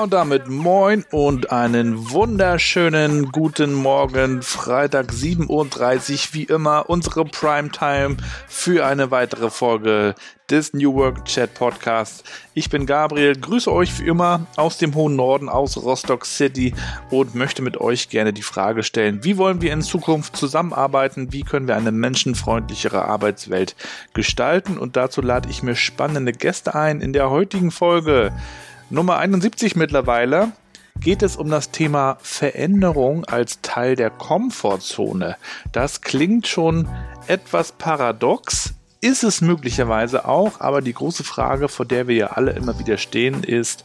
[0.00, 4.42] Und damit moin und einen wunderschönen guten Morgen.
[4.42, 10.14] Freitag 7.30 Uhr, wie immer, unsere Primetime für eine weitere Folge
[10.50, 12.22] des New Work Chat Podcasts.
[12.54, 16.74] Ich bin Gabriel, grüße euch wie immer aus dem hohen Norden, aus Rostock City
[17.10, 21.32] und möchte mit euch gerne die Frage stellen, wie wollen wir in Zukunft zusammenarbeiten?
[21.32, 23.74] Wie können wir eine menschenfreundlichere Arbeitswelt
[24.14, 24.78] gestalten?
[24.78, 28.32] Und dazu lade ich mir spannende Gäste ein in der heutigen Folge.
[28.90, 30.52] Nummer 71 mittlerweile
[30.98, 35.36] geht es um das Thema Veränderung als Teil der Komfortzone.
[35.72, 36.88] Das klingt schon
[37.26, 42.52] etwas paradox, ist es möglicherweise auch, aber die große Frage, vor der wir ja alle
[42.52, 43.84] immer wieder stehen, ist,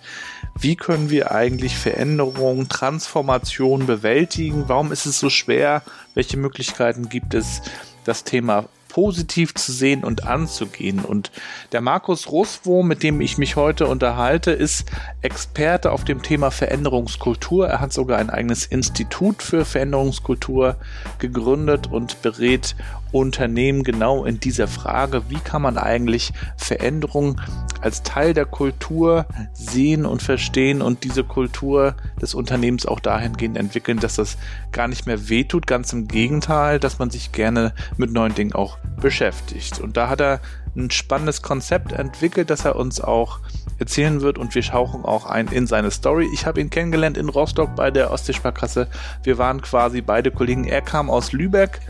[0.57, 4.63] wie können wir eigentlich Veränderung, Transformation bewältigen?
[4.67, 5.83] Warum ist es so schwer?
[6.13, 7.61] Welche Möglichkeiten gibt es,
[8.05, 10.99] das Thema positiv zu sehen und anzugehen.
[10.99, 11.31] Und
[11.71, 14.89] der Markus Roswo, mit dem ich mich heute unterhalte, ist
[15.23, 17.67] Experte auf dem Thema Veränderungskultur.
[17.67, 20.75] Er hat sogar ein eigenes Institut für Veränderungskultur
[21.17, 22.75] gegründet und berät
[23.13, 27.39] Unternehmen genau in dieser Frage, wie kann man eigentlich Veränderung
[27.79, 33.99] als Teil der Kultur sehen und verstehen und diese Kultur des Unternehmens auch dahingehend entwickeln,
[33.99, 34.37] dass das
[34.71, 38.77] gar nicht mehr wehtut, ganz im Gegenteil, dass man sich gerne mit neuen Dingen auch
[38.99, 39.79] beschäftigt.
[39.79, 40.39] Und da hat er
[40.75, 43.39] ein spannendes Konzept entwickelt, das er uns auch
[43.79, 46.27] erzählen wird und wir schauchen auch ein in seine Story.
[46.33, 48.87] Ich habe ihn kennengelernt in Rostock bei der Ostseesparkasse.
[49.23, 50.63] Wir waren quasi beide Kollegen.
[50.63, 51.81] Er kam aus Lübeck,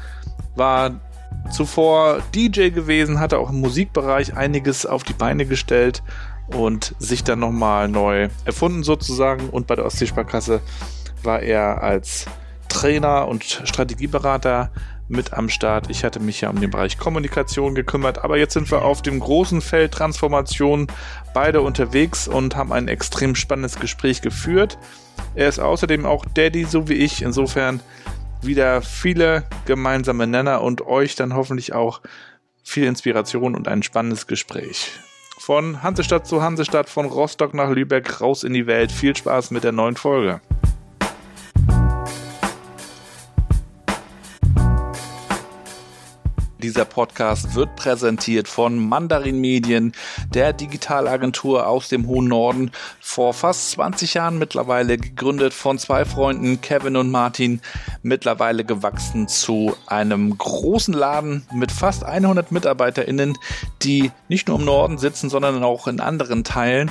[0.55, 0.99] war
[1.52, 6.03] zuvor DJ gewesen, hatte auch im Musikbereich einiges auf die Beine gestellt
[6.48, 9.50] und sich dann nochmal neu erfunden sozusagen.
[9.50, 10.61] Und bei der Ostseesparkasse
[11.23, 12.26] war er als
[12.70, 14.72] Trainer und Strategieberater
[15.08, 15.89] mit am Start.
[15.89, 19.20] Ich hatte mich ja um den Bereich Kommunikation gekümmert, aber jetzt sind wir auf dem
[19.20, 20.88] großen Feld Transformation
[21.33, 24.77] beide unterwegs und haben ein extrem spannendes Gespräch geführt.
[25.36, 27.22] Er ist außerdem auch Daddy, so wie ich.
[27.22, 27.82] Insofern
[28.45, 32.02] wieder viele gemeinsame Nenner und euch dann hoffentlich auch
[32.64, 34.92] viel Inspiration und ein spannendes Gespräch.
[35.39, 38.92] Von Hansestadt zu Hansestadt, von Rostock nach Lübeck raus in die Welt.
[38.92, 40.39] Viel Spaß mit der neuen Folge.
[46.63, 49.91] Dieser Podcast wird präsentiert von Mandarin Medien,
[50.33, 56.61] der Digitalagentur aus dem hohen Norden, vor fast 20 Jahren mittlerweile gegründet von zwei Freunden,
[56.61, 57.59] Kevin und Martin,
[58.01, 63.37] mittlerweile gewachsen zu einem großen Laden mit fast 100 MitarbeiterInnen,
[63.81, 66.89] die nicht nur im Norden sitzen, sondern auch in anderen Teilen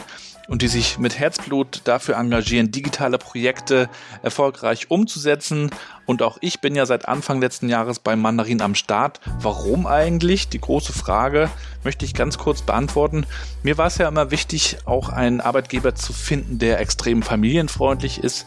[0.53, 3.89] und die sich mit Herzblut dafür engagieren, digitale Projekte
[4.23, 5.71] erfolgreich umzusetzen
[6.05, 9.19] und auch ich bin ja seit Anfang letzten Jahres bei Mandarin am Start.
[9.41, 10.51] Warum eigentlich?
[10.51, 11.49] Die große Frage
[11.85, 13.25] möchte ich ganz kurz beantworten.
[13.63, 18.47] Mir war es ja immer wichtig, auch einen Arbeitgeber zu finden, der extrem familienfreundlich ist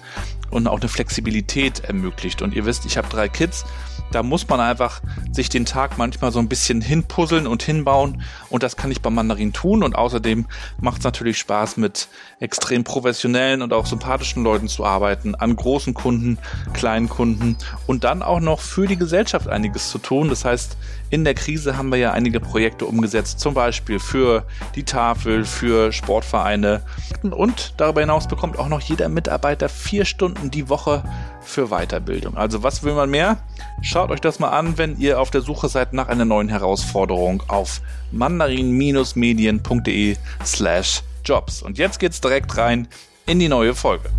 [0.50, 2.42] und auch eine Flexibilität ermöglicht.
[2.42, 3.66] Und ihr wisst, ich habe drei Kids
[4.12, 5.02] da muss man einfach
[5.32, 9.16] sich den Tag manchmal so ein bisschen hinpuzzeln und hinbauen und das kann ich beim
[9.16, 10.46] Mandarin tun und außerdem
[10.80, 12.08] macht es natürlich Spaß mit
[12.40, 16.38] extrem professionellen und auch sympathischen Leuten zu arbeiten, an großen Kunden,
[16.74, 17.58] kleinen Kunden
[17.88, 20.30] und dann auch noch für die Gesellschaft einiges zu tun.
[20.30, 20.78] Das heißt,
[21.16, 24.46] in der Krise haben wir ja einige Projekte umgesetzt, zum Beispiel für
[24.76, 26.82] die Tafel, für Sportvereine
[27.24, 31.06] und darüber hinaus bekommt auch noch jeder Mitarbeiter vier Stunden die Woche
[31.40, 32.36] für Weiterbildung.
[32.36, 33.38] Also was will man mehr?
[33.82, 37.44] Schaut euch das mal an, wenn ihr auf der Suche seid nach einer neuen Herausforderung
[37.48, 37.80] auf
[38.12, 41.62] mandarin-medien.de slash jobs.
[41.62, 42.90] Und jetzt geht's direkt rein
[43.26, 44.10] in die neue Folge.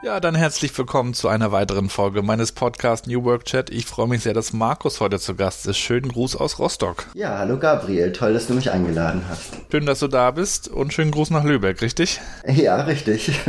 [0.00, 3.68] Ja, dann herzlich willkommen zu einer weiteren Folge meines Podcasts New Work Chat.
[3.70, 5.76] Ich freue mich sehr, dass Markus heute zu Gast ist.
[5.76, 7.06] Schönen Gruß aus Rostock.
[7.14, 9.54] Ja, hallo Gabriel, toll, dass du mich eingeladen hast.
[9.72, 12.20] Schön, dass du da bist und schönen Gruß nach Lübeck, richtig?
[12.46, 13.32] Ja, richtig.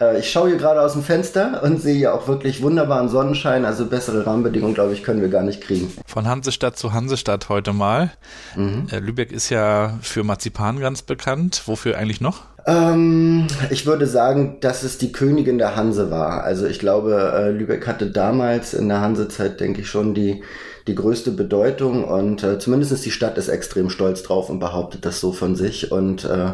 [0.00, 3.66] Äh, ich schaue hier gerade aus dem Fenster und sehe ja auch wirklich wunderbaren Sonnenschein,
[3.66, 5.92] also bessere Rahmenbedingungen, glaube ich, können wir gar nicht kriegen.
[6.06, 8.10] Von Hansestadt zu Hansestadt heute mal.
[8.56, 8.86] Mhm.
[8.90, 11.62] Äh, Lübeck ist ja für Marzipan ganz bekannt.
[11.66, 12.44] Wofür eigentlich noch?
[12.66, 16.42] Ähm, ich würde sagen, dass es die Königin der Hanse war.
[16.44, 20.42] Also ich glaube, äh, Lübeck hatte damals in der Hansezeit, denke ich, schon die,
[20.86, 25.20] die größte Bedeutung und äh, zumindest die Stadt ist extrem stolz drauf und behauptet das
[25.20, 26.52] so von sich und äh,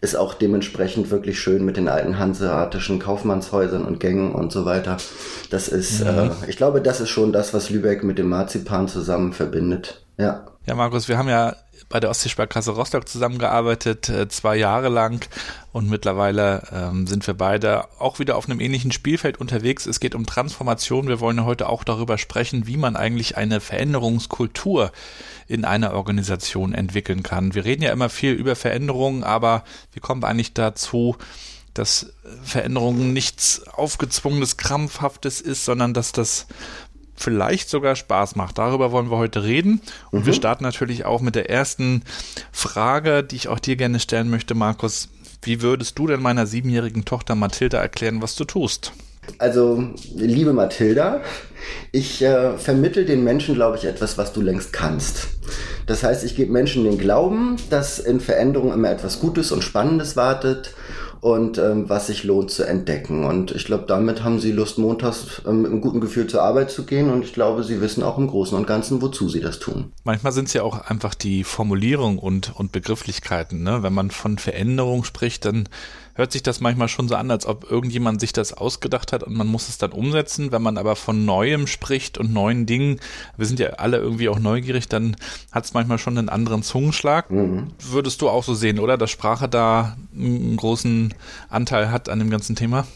[0.00, 4.96] ist auch dementsprechend wirklich schön mit den alten hanseatischen Kaufmannshäusern und Gängen und so weiter.
[5.50, 6.08] Das ist, mhm.
[6.08, 10.04] äh, ich glaube, das ist schon das, was Lübeck mit dem Marzipan zusammen verbindet.
[10.18, 10.46] Ja.
[10.66, 11.54] Ja, Markus, wir haben ja
[11.88, 15.26] bei der Ostseesparkasse Rostock zusammengearbeitet, äh, zwei Jahre lang.
[15.72, 19.86] Und mittlerweile ähm, sind wir beide auch wieder auf einem ähnlichen Spielfeld unterwegs.
[19.86, 21.08] Es geht um Transformation.
[21.08, 24.92] Wir wollen heute auch darüber sprechen, wie man eigentlich eine Veränderungskultur
[25.46, 27.54] in einer Organisation entwickeln kann.
[27.54, 31.16] Wir reden ja immer viel über Veränderungen, aber wie kommen wir eigentlich dazu,
[31.74, 32.12] dass
[32.44, 36.46] Veränderungen nichts aufgezwungenes, krampfhaftes ist, sondern dass das
[37.14, 38.58] vielleicht sogar Spaß macht.
[38.58, 39.80] Darüber wollen wir heute reden.
[40.10, 40.26] Und mhm.
[40.26, 42.02] wir starten natürlich auch mit der ersten
[42.52, 45.08] Frage, die ich auch dir gerne stellen möchte, Markus.
[45.42, 48.92] Wie würdest du denn meiner siebenjährigen Tochter Mathilda erklären, was du tust?
[49.38, 51.22] Also, liebe Mathilda,
[51.92, 55.28] ich äh, vermittel den Menschen, glaube ich, etwas, was du längst kannst.
[55.86, 60.16] Das heißt, ich gebe Menschen den Glauben, dass in Veränderung immer etwas Gutes und Spannendes
[60.16, 60.74] wartet
[61.24, 63.24] und ähm, was sich lohnt zu entdecken.
[63.24, 66.70] Und ich glaube, damit haben sie Lust, montags ähm, mit einem guten Gefühl zur Arbeit
[66.70, 67.08] zu gehen.
[67.08, 69.90] Und ich glaube, sie wissen auch im Großen und Ganzen, wozu sie das tun.
[70.04, 73.62] Manchmal sind es ja auch einfach die Formulierung und, und Begrifflichkeiten.
[73.62, 73.82] Ne?
[73.82, 75.66] Wenn man von Veränderung spricht, dann
[76.14, 79.34] hört sich das manchmal schon so an, als ob irgendjemand sich das ausgedacht hat und
[79.34, 80.52] man muss es dann umsetzen.
[80.52, 83.00] Wenn man aber von Neuem spricht und neuen Dingen,
[83.36, 85.16] wir sind ja alle irgendwie auch neugierig, dann
[85.52, 87.30] hat es manchmal schon einen anderen Zungenschlag.
[87.30, 87.68] Mhm.
[87.80, 88.96] Würdest du auch so sehen, oder?
[88.96, 91.14] Dass Sprache da einen großen
[91.48, 92.86] Anteil hat an dem ganzen Thema?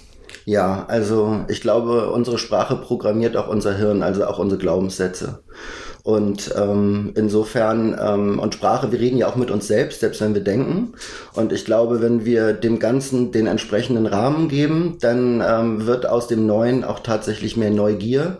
[0.44, 5.42] Ja, also ich glaube, unsere Sprache programmiert auch unser Hirn, also auch unsere Glaubenssätze.
[6.02, 10.34] Und ähm, insofern, ähm, und Sprache, wir reden ja auch mit uns selbst, selbst wenn
[10.34, 10.94] wir denken.
[11.34, 16.28] Und ich glaube, wenn wir dem Ganzen den entsprechenden Rahmen geben, dann ähm, wird aus
[16.28, 18.38] dem Neuen auch tatsächlich mehr Neugier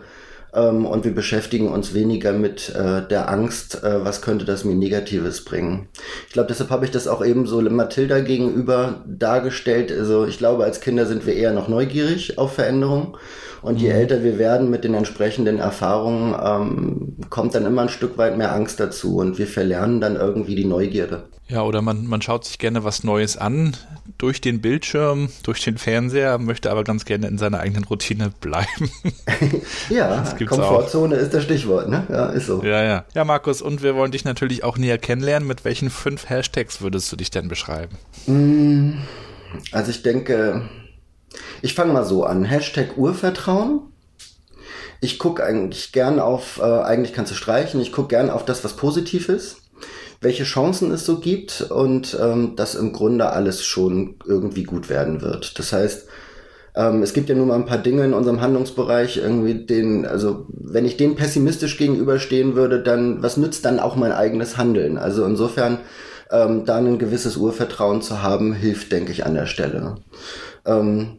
[0.53, 4.75] ähm, und wir beschäftigen uns weniger mit äh, der Angst, äh, was könnte das mir
[4.75, 5.89] Negatives bringen.
[6.27, 9.91] Ich glaube, deshalb habe ich das auch eben so Mathilda gegenüber dargestellt.
[9.91, 13.17] Also ich glaube, als Kinder sind wir eher noch neugierig auf Veränderung.
[13.61, 13.95] Und je mhm.
[13.95, 18.53] älter wir werden mit den entsprechenden Erfahrungen, ähm, kommt dann immer ein Stück weit mehr
[18.53, 21.23] Angst dazu und wir verlernen dann irgendwie die Neugierde.
[21.47, 23.75] Ja, oder man, man schaut sich gerne was Neues an
[24.19, 28.91] durch den Bildschirm, durch den Fernseher, möchte aber ganz gerne in seiner eigenen Routine bleiben.
[29.89, 31.19] ja, Komfortzone auch.
[31.19, 32.03] ist das Stichwort, ne?
[32.09, 32.61] Ja, ist so.
[32.63, 33.05] Ja, ja.
[33.15, 35.47] Ja, Markus, und wir wollen dich natürlich auch näher kennenlernen.
[35.47, 37.97] Mit welchen fünf Hashtags würdest du dich denn beschreiben?
[38.27, 38.99] Mm,
[39.71, 40.69] also ich denke,
[41.61, 42.43] ich fange mal so an.
[42.43, 43.81] Hashtag Urvertrauen.
[45.01, 48.63] Ich gucke eigentlich gern auf, äh, eigentlich kannst du streichen, ich gucke gern auf das,
[48.63, 49.57] was positiv ist
[50.21, 55.21] welche Chancen es so gibt und ähm, dass im Grunde alles schon irgendwie gut werden
[55.21, 55.57] wird.
[55.57, 56.07] Das heißt,
[56.75, 60.45] ähm, es gibt ja nur mal ein paar Dinge in unserem Handlungsbereich, irgendwie den, also
[60.49, 64.97] wenn ich dem pessimistisch gegenüberstehen würde, dann was nützt dann auch mein eigenes Handeln?
[64.97, 65.79] Also insofern
[66.31, 69.95] ähm, da ein gewisses Urvertrauen zu haben, hilft, denke ich, an der Stelle.
[70.69, 71.17] Ähm,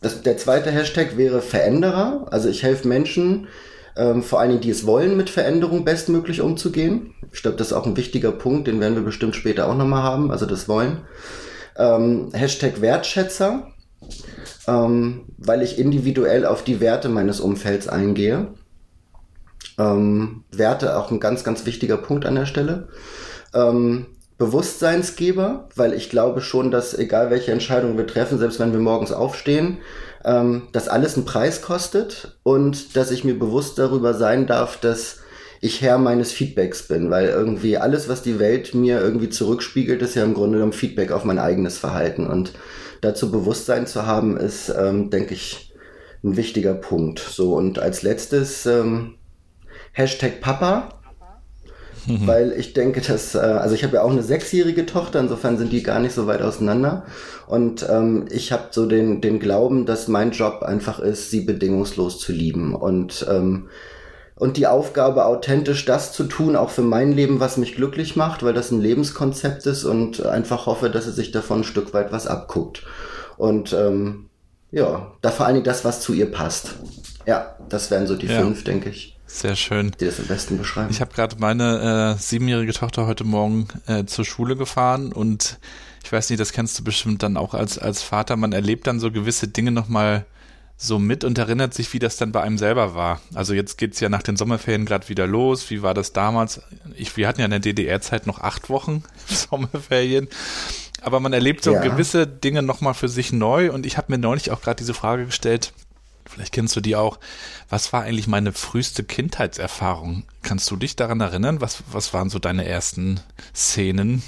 [0.00, 2.26] das, der zweite Hashtag wäre Veränderer.
[2.30, 3.48] Also ich helfe Menschen,
[3.96, 7.14] ähm, vor allen Dingen, die es wollen, mit Veränderung bestmöglich umzugehen.
[7.32, 10.04] Ich glaube, das ist auch ein wichtiger Punkt, den werden wir bestimmt später auch nochmal
[10.04, 10.98] haben, also das Wollen.
[11.76, 13.68] Ähm, Hashtag Wertschätzer,
[14.68, 18.54] ähm, weil ich individuell auf die Werte meines Umfelds eingehe.
[19.78, 22.88] Ähm, Werte auch ein ganz, ganz wichtiger Punkt an der Stelle.
[23.52, 24.06] Ähm,
[24.38, 29.12] Bewusstseinsgeber, weil ich glaube schon, dass egal welche Entscheidung wir treffen, selbst wenn wir morgens
[29.12, 29.78] aufstehen,
[30.24, 35.20] ähm, dass alles einen Preis kostet und dass ich mir bewusst darüber sein darf, dass
[35.60, 40.14] ich Herr meines Feedbacks bin, weil irgendwie alles, was die Welt mir irgendwie zurückspiegelt, ist
[40.14, 42.28] ja im Grunde genommen Feedback auf mein eigenes Verhalten.
[42.28, 42.52] Und
[43.00, 45.74] dazu Bewusstsein zu haben, ist, ähm, denke ich,
[46.22, 47.18] ein wichtiger Punkt.
[47.18, 49.14] So, und als letztes ähm,
[49.92, 50.97] Hashtag Papa.
[52.26, 55.72] Weil ich denke, dass, äh, also ich habe ja auch eine sechsjährige Tochter, insofern sind
[55.72, 57.04] die gar nicht so weit auseinander.
[57.46, 62.18] Und ähm, ich habe so den, den Glauben, dass mein Job einfach ist, sie bedingungslos
[62.18, 62.74] zu lieben.
[62.74, 63.68] Und ähm,
[64.38, 68.44] und die Aufgabe, authentisch das zu tun, auch für mein Leben, was mich glücklich macht,
[68.44, 72.12] weil das ein Lebenskonzept ist und einfach hoffe, dass er sich davon ein Stück weit
[72.12, 72.84] was abguckt.
[73.36, 74.26] Und ähm,
[74.70, 76.76] ja, da vor allen Dingen das, was zu ihr passt.
[77.26, 78.40] Ja, das wären so die ja.
[78.40, 79.17] fünf, denke ich.
[79.28, 79.92] Sehr schön.
[80.00, 80.88] Die das am besten beschreiben.
[80.90, 85.58] Ich habe gerade meine äh, siebenjährige Tochter heute Morgen äh, zur Schule gefahren und
[86.02, 88.36] ich weiß nicht, das kennst du bestimmt dann auch als, als Vater.
[88.36, 90.24] Man erlebt dann so gewisse Dinge nochmal
[90.78, 93.20] so mit und erinnert sich, wie das dann bei einem selber war.
[93.34, 95.68] Also jetzt geht's ja nach den Sommerferien gerade wieder los.
[95.70, 96.62] Wie war das damals?
[96.96, 100.28] Ich, wir hatten ja in der DDR-Zeit noch acht Wochen Sommerferien.
[101.02, 101.82] Aber man erlebt so ja.
[101.82, 103.72] gewisse Dinge nochmal für sich neu.
[103.72, 105.72] Und ich habe mir neulich auch gerade diese Frage gestellt,
[106.38, 107.18] vielleicht kennst du die auch,
[107.68, 110.22] was war eigentlich meine früheste Kindheitserfahrung?
[110.42, 111.60] Kannst du dich daran erinnern?
[111.60, 113.18] Was, was waren so deine ersten
[113.52, 114.22] Szenen?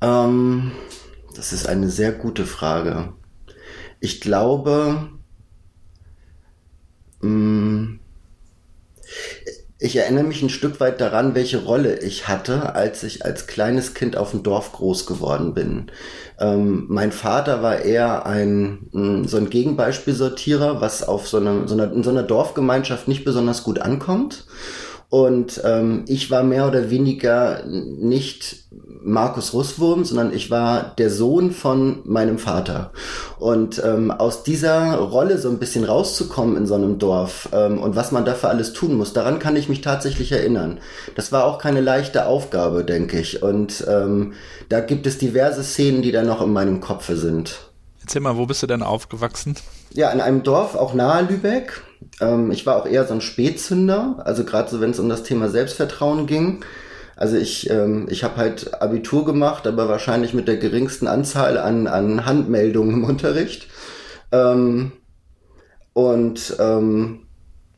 [0.00, 0.70] Ähm,
[1.34, 3.12] das ist eine sehr gute Frage.
[3.98, 5.08] Ich glaube,
[9.78, 13.92] ich erinnere mich ein Stück weit daran, welche Rolle ich hatte, als ich als kleines
[13.92, 15.90] Kind auf dem Dorf groß geworden bin.
[16.38, 21.74] Ähm, mein Vater war eher ein mm, so ein Gegenbeispielsortierer, was auf so einer, so
[21.74, 24.46] einer in so einer Dorfgemeinschaft nicht besonders gut ankommt.
[25.08, 28.66] Und ähm, ich war mehr oder weniger nicht
[29.02, 32.90] Markus Russwurm, sondern ich war der Sohn von meinem Vater.
[33.38, 37.94] Und ähm, aus dieser Rolle so ein bisschen rauszukommen in so einem Dorf ähm, und
[37.94, 40.80] was man dafür alles tun muss, daran kann ich mich tatsächlich erinnern.
[41.14, 43.44] Das war auch keine leichte Aufgabe, denke ich.
[43.44, 44.32] Und ähm,
[44.68, 47.70] da gibt es diverse Szenen, die da noch in meinem Kopfe sind.
[48.00, 49.54] Erzähl mal, wo bist du denn aufgewachsen?
[49.92, 51.82] Ja, in einem Dorf, auch nahe Lübeck.
[52.20, 55.22] Ähm, ich war auch eher so ein Spätzünder, also gerade so, wenn es um das
[55.22, 56.64] Thema Selbstvertrauen ging.
[57.16, 61.86] Also ich, ähm, ich habe halt Abitur gemacht, aber wahrscheinlich mit der geringsten Anzahl an,
[61.86, 63.68] an Handmeldungen im Unterricht.
[64.32, 64.92] Ähm,
[65.94, 67.25] und ähm,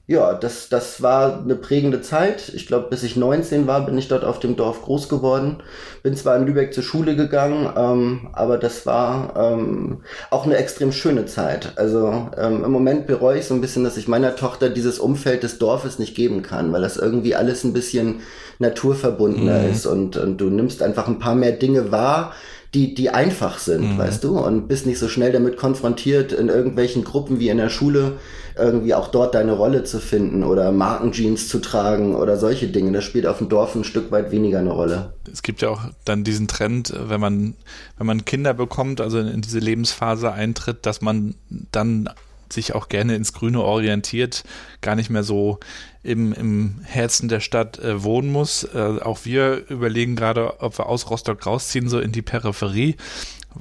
[0.08, 2.50] ja, das, das war eine prägende Zeit.
[2.54, 5.58] Ich glaube, bis ich 19 war, bin ich dort auf dem Dorf groß geworden.
[6.02, 9.98] Bin zwar in Lübeck zur Schule gegangen, ähm, aber das war ähm,
[10.30, 11.74] auch eine extrem schöne Zeit.
[11.76, 15.42] Also ähm, im Moment bereue ich so ein bisschen, dass ich meiner Tochter dieses Umfeld
[15.42, 18.20] des Dorfes nicht geben kann, weil das irgendwie alles ein bisschen
[18.60, 19.70] naturverbundener mhm.
[19.70, 22.32] ist und, und du nimmst einfach ein paar mehr Dinge wahr,
[22.74, 23.98] die, die einfach sind, mhm.
[23.98, 27.70] weißt du, und bist nicht so schnell damit konfrontiert, in irgendwelchen Gruppen wie in der
[27.70, 28.18] Schule
[28.58, 32.92] irgendwie auch dort deine Rolle zu finden oder Markenjeans zu tragen oder solche Dinge.
[32.92, 35.12] Das spielt auf dem Dorf ein Stück weit weniger eine Rolle.
[35.32, 37.54] Es gibt ja auch dann diesen Trend, wenn man,
[37.96, 41.36] wenn man Kinder bekommt, also in diese Lebensphase eintritt, dass man
[41.72, 42.10] dann
[42.52, 44.44] sich auch gerne ins Grüne orientiert,
[44.80, 45.58] gar nicht mehr so
[46.02, 48.64] im, im Herzen der Stadt äh, wohnen muss.
[48.64, 52.96] Äh, auch wir überlegen gerade, ob wir aus Rostock rausziehen, so in die Peripherie,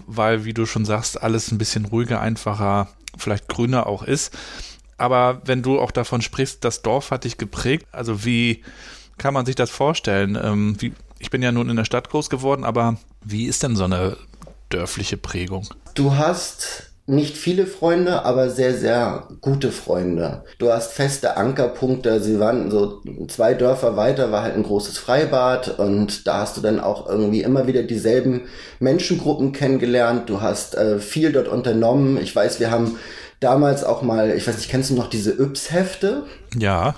[0.06, 4.38] weil, wie du schon sagst, alles ein bisschen ruhiger, einfacher, vielleicht grüner auch ist.
[4.98, 8.63] Aber wenn du auch davon sprichst, das Dorf hat dich geprägt, also wie
[9.17, 10.38] kann man sich das vorstellen?
[10.41, 13.75] Ähm, wie, ich bin ja nun in der Stadt groß geworden, aber wie ist denn
[13.75, 14.17] so eine
[14.70, 15.67] dörfliche Prägung?
[15.96, 20.44] Du hast nicht viele Freunde, aber sehr, sehr gute Freunde.
[20.60, 22.20] Du hast feste Ankerpunkte.
[22.20, 26.62] Sie waren so zwei Dörfer weiter, war halt ein großes Freibad und da hast du
[26.62, 28.42] dann auch irgendwie immer wieder dieselben
[28.80, 30.30] Menschengruppen kennengelernt.
[30.30, 32.18] Du hast äh, viel dort unternommen.
[32.22, 33.00] Ich weiß, wir haben
[33.40, 36.24] damals auch mal, ich weiß nicht, kennst du noch diese Yps-Hefte?
[36.58, 36.96] Ja.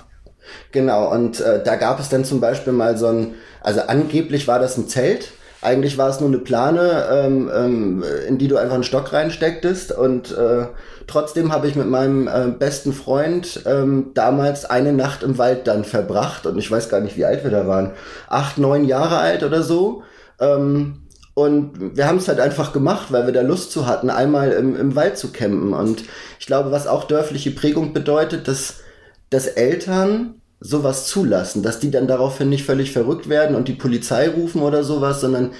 [0.72, 4.58] Genau, und äh, da gab es dann zum Beispiel mal so ein, also angeblich war
[4.58, 5.30] das ein Zelt.
[5.62, 9.92] Eigentlich war es nur eine Plane, ähm, ähm, in die du einfach einen Stock reinstecktest.
[9.92, 10.66] Und äh,
[11.06, 15.84] trotzdem habe ich mit meinem äh, besten Freund ähm, damals eine Nacht im Wald dann
[15.84, 16.46] verbracht.
[16.46, 17.92] Und ich weiß gar nicht, wie alt wir da waren.
[18.28, 20.02] Acht, neun Jahre alt oder so.
[20.40, 21.02] Ähm,
[21.34, 24.76] und wir haben es halt einfach gemacht, weil wir da Lust zu hatten, einmal im,
[24.76, 25.74] im Wald zu campen.
[25.74, 26.04] Und
[26.38, 28.80] ich glaube, was auch dörfliche Prägung bedeutet, dass,
[29.28, 34.28] dass Eltern sowas zulassen, dass die dann daraufhin nicht völlig verrückt werden und die Polizei
[34.28, 35.52] rufen oder sowas, sondern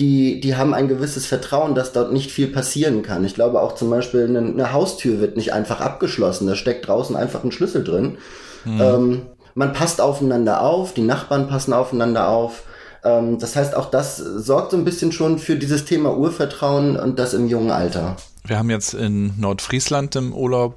[0.00, 3.24] die, die haben ein gewisses Vertrauen, dass dort nicht viel passieren kann.
[3.24, 7.16] Ich glaube auch zum Beispiel eine, eine Haustür wird nicht einfach abgeschlossen, da steckt draußen
[7.16, 8.18] einfach ein Schlüssel drin.
[8.64, 8.80] Mhm.
[8.80, 9.22] Ähm,
[9.54, 12.62] man passt aufeinander auf, die Nachbarn passen aufeinander auf.
[13.04, 17.18] Ähm, das heißt, auch das sorgt so ein bisschen schon für dieses Thema Urvertrauen und
[17.18, 18.16] das im jungen Alter.
[18.44, 20.76] Wir haben jetzt in Nordfriesland im Urlaub,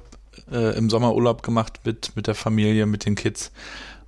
[0.52, 3.52] äh, im Sommerurlaub gemacht mit, mit der Familie, mit den Kids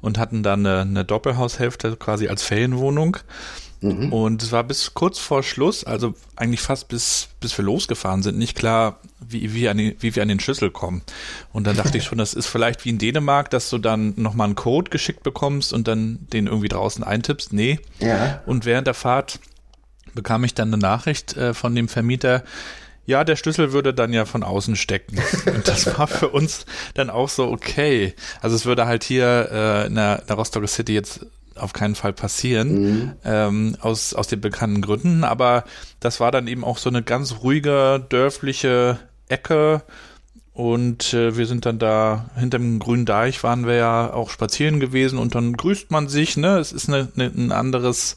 [0.00, 3.16] und hatten dann eine, eine Doppelhaushälfte quasi als Ferienwohnung.
[3.80, 4.12] Mhm.
[4.12, 8.38] Und es war bis kurz vor Schluss, also eigentlich fast bis, bis wir losgefahren sind,
[8.38, 11.02] nicht klar, wie, wie, an die, wie wir an den Schlüssel kommen.
[11.52, 14.46] Und dann dachte ich schon, das ist vielleicht wie in Dänemark, dass du dann nochmal
[14.46, 17.52] einen Code geschickt bekommst und dann den irgendwie draußen eintippst.
[17.52, 17.78] Nee.
[17.98, 18.42] Ja.
[18.46, 19.38] Und während der Fahrt
[20.14, 22.42] bekam ich dann eine Nachricht äh, von dem Vermieter,
[23.06, 25.18] ja, der Schlüssel würde dann ja von außen stecken.
[25.46, 28.14] Und das war für uns dann auch so okay.
[28.40, 31.94] Also es würde halt hier äh, in, der, in der Rostocker City jetzt auf keinen
[31.94, 33.12] Fall passieren, mhm.
[33.24, 35.24] ähm, aus, aus den bekannten Gründen.
[35.24, 35.64] Aber
[36.00, 39.82] das war dann eben auch so eine ganz ruhige, dörfliche Ecke.
[40.52, 45.18] Und äh, wir sind dann da hinterm grünen Deich waren wir ja auch spazieren gewesen
[45.18, 46.58] und dann grüßt man sich, ne?
[46.58, 48.16] Es ist eine, eine, ein anderes,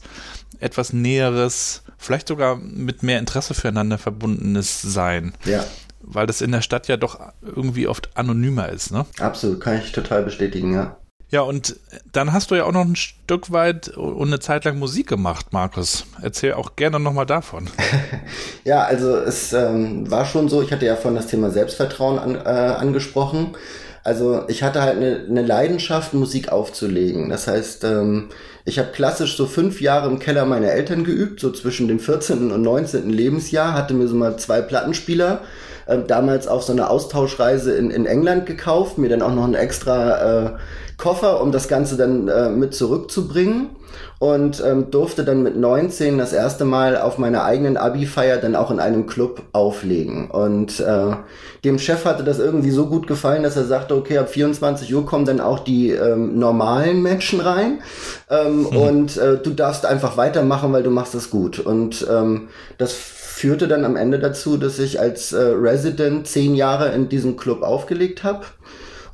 [0.60, 5.34] etwas näheres, vielleicht sogar mit mehr Interesse füreinander verbundenes Sein.
[5.44, 5.64] Ja.
[6.00, 9.04] Weil das in der Stadt ja doch irgendwie oft anonymer ist, ne?
[9.18, 10.96] Absolut, kann ich total bestätigen, ja.
[11.30, 11.76] Ja, und
[12.10, 15.52] dann hast du ja auch noch ein Stück weit und eine Zeit lang Musik gemacht,
[15.52, 16.06] Markus.
[16.22, 17.68] Erzähl auch gerne nochmal davon.
[18.64, 22.34] ja, also es ähm, war schon so, ich hatte ja vorhin das Thema Selbstvertrauen an,
[22.34, 23.56] äh, angesprochen.
[24.04, 27.28] Also ich hatte halt eine, eine Leidenschaft, Musik aufzulegen.
[27.28, 28.28] Das heißt, ähm,
[28.64, 32.52] ich habe klassisch so fünf Jahre im Keller meiner Eltern geübt, so zwischen dem 14.
[32.52, 33.10] und 19.
[33.10, 35.42] Lebensjahr, hatte mir so mal zwei Plattenspieler
[35.86, 39.54] äh, damals auf so einer Austauschreise in, in England gekauft, mir dann auch noch ein
[39.54, 40.50] extra äh,
[40.98, 43.70] Koffer, um das Ganze dann äh, mit zurückzubringen
[44.18, 48.72] und ähm, durfte dann mit 19 das erste Mal auf meiner eigenen Abi-Feier dann auch
[48.72, 50.28] in einem Club auflegen.
[50.28, 51.14] Und äh,
[51.64, 55.06] dem Chef hatte das irgendwie so gut gefallen, dass er sagte, okay, ab 24 Uhr
[55.06, 57.78] kommen dann auch die ähm, normalen Menschen rein
[58.28, 58.66] ähm, mhm.
[58.66, 61.60] und äh, du darfst einfach weitermachen, weil du machst das gut.
[61.60, 66.88] Und ähm, das führte dann am Ende dazu, dass ich als äh, Resident zehn Jahre
[66.88, 68.46] in diesem Club aufgelegt habe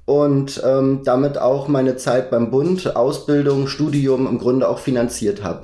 [0.07, 5.63] und ähm, damit auch meine Zeit beim Bund, Ausbildung, Studium im Grunde auch finanziert habe.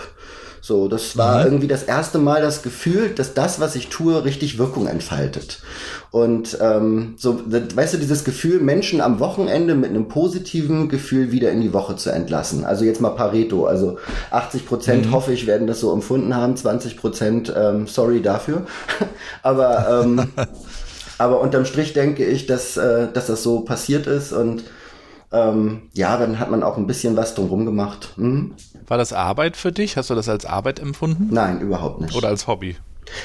[0.63, 1.45] So, das war mhm.
[1.45, 5.63] irgendwie das erste Mal das Gefühl, dass das, was ich tue, richtig Wirkung entfaltet.
[6.11, 11.51] Und ähm, so, weißt du, dieses Gefühl, Menschen am Wochenende mit einem positiven Gefühl wieder
[11.51, 12.65] in die Woche zu entlassen.
[12.65, 13.99] Also jetzt mal Pareto, also
[14.31, 15.13] 80 Prozent mhm.
[15.13, 18.67] hoffe ich werden das so empfunden haben, 20 Prozent ähm, sorry dafür.
[19.43, 20.23] Aber ähm,
[21.21, 24.65] aber unterm Strich denke ich, dass, äh, dass das so passiert ist und
[25.33, 28.15] ähm, ja, dann hat man auch ein bisschen was drumherum gemacht.
[28.17, 28.55] Hm?
[28.87, 29.97] War das Arbeit für dich?
[29.97, 31.29] Hast du das als Arbeit empfunden?
[31.31, 32.17] Nein, überhaupt nicht.
[32.17, 32.77] Oder als Hobby?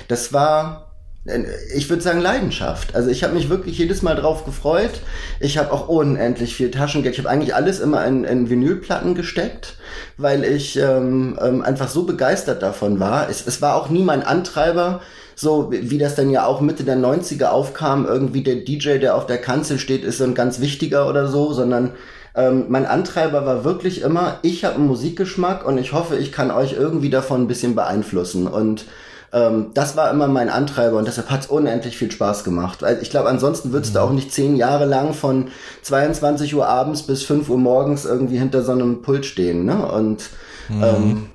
[0.08, 0.92] Das war,
[1.25, 2.94] äh, ich würde sagen, Leidenschaft.
[2.94, 5.02] Also ich habe mich wirklich jedes Mal drauf gefreut.
[5.40, 7.16] Ich habe auch unendlich viel Taschengeld.
[7.16, 9.78] Ich habe eigentlich alles immer in, in Vinylplatten gesteckt,
[10.18, 13.30] weil ich ähm, ähm, einfach so begeistert davon war.
[13.30, 15.02] Es, es war auch nie mein Antreiber,
[15.36, 19.25] so wie das dann ja auch Mitte der 90er aufkam, irgendwie der DJ, der auf
[19.25, 21.92] der Kanzel steht, ist so ein ganz wichtiger oder so, sondern
[22.36, 26.51] ähm, mein Antreiber war wirklich immer, ich habe einen Musikgeschmack und ich hoffe, ich kann
[26.51, 28.48] euch irgendwie davon ein bisschen beeinflussen.
[28.48, 28.86] Und
[29.32, 32.82] ähm, das war immer mein Antreiber und deshalb hat es unendlich viel Spaß gemacht.
[32.82, 33.98] Weil ich glaube, ansonsten würdest mhm.
[33.98, 35.50] du auch nicht zehn Jahre lang von
[35.84, 39.65] 22 Uhr abends bis 5 Uhr morgens irgendwie hinter so einem Pult stehen.
[39.65, 39.86] Ne?
[39.86, 40.30] Und
[40.69, 40.84] mhm.
[40.84, 41.29] ähm,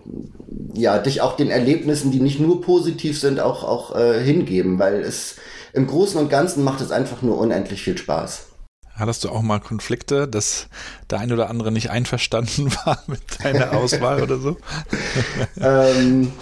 [0.75, 5.01] ja, dich auch den Erlebnissen, die nicht nur positiv sind, auch, auch äh, hingeben, weil
[5.01, 5.37] es
[5.73, 8.47] im Großen und Ganzen macht es einfach nur unendlich viel Spaß.
[8.95, 10.69] Hattest du auch mal Konflikte, dass
[11.09, 14.57] der ein oder andere nicht einverstanden war mit deiner Auswahl oder so?
[15.61, 16.33] ähm,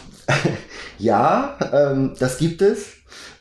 [0.99, 2.95] ja, ähm, das gibt es.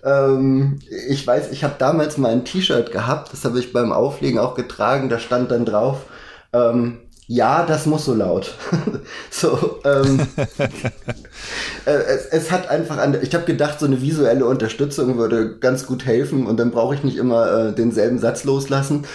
[0.03, 0.79] Ähm,
[1.09, 4.55] ich weiß, ich habe damals mal ein T-Shirt gehabt, das habe ich beim Auflegen auch
[4.55, 6.05] getragen, da stand dann drauf,
[6.53, 8.55] ähm, ja, das muss so laut.
[9.29, 10.21] so, ähm,
[11.85, 15.85] äh, es, es, hat einfach an, ich habe gedacht, so eine visuelle Unterstützung würde ganz
[15.85, 19.05] gut helfen und dann brauche ich nicht immer äh, denselben Satz loslassen.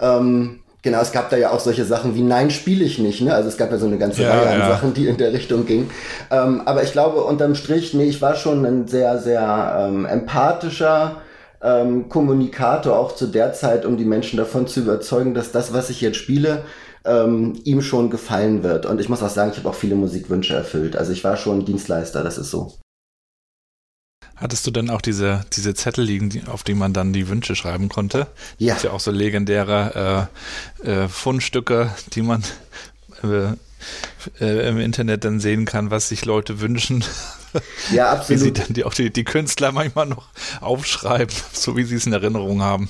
[0.00, 3.22] Ähm, genau, es gab da ja auch solche Sachen wie Nein, spiele ich nicht.
[3.22, 3.32] Ne?
[3.34, 4.68] Also es gab ja so eine ganze ja, Reihe an ja.
[4.68, 5.90] Sachen, die in der Richtung gingen.
[6.30, 11.22] Ähm, aber ich glaube, unterm Strich, nee, ich war schon ein sehr, sehr ähm, empathischer,
[11.62, 15.88] ähm, Kommunikator auch zu der Zeit, um die Menschen davon zu überzeugen, dass das, was
[15.88, 16.64] ich jetzt spiele,
[17.04, 18.86] ähm, ihm schon gefallen wird.
[18.86, 20.96] Und ich muss auch sagen, ich habe auch viele Musikwünsche erfüllt.
[20.96, 22.74] Also ich war schon Dienstleister, das ist so.
[24.36, 27.88] Hattest du denn auch diese, diese Zettel liegen, auf die man dann die Wünsche schreiben
[27.88, 28.26] konnte?
[28.58, 28.74] Ja.
[28.74, 30.28] Das ist ja auch so legendäre
[30.84, 32.42] äh, äh, Fundstücke, die man
[33.22, 33.52] äh,
[34.40, 37.04] äh, im Internet dann sehen kann, was sich Leute wünschen.
[37.92, 38.40] Ja, absolut.
[38.40, 40.28] Wie sie dann die, auch die, die Künstler manchmal noch
[40.62, 42.88] aufschreiben, so wie sie es in Erinnerung haben.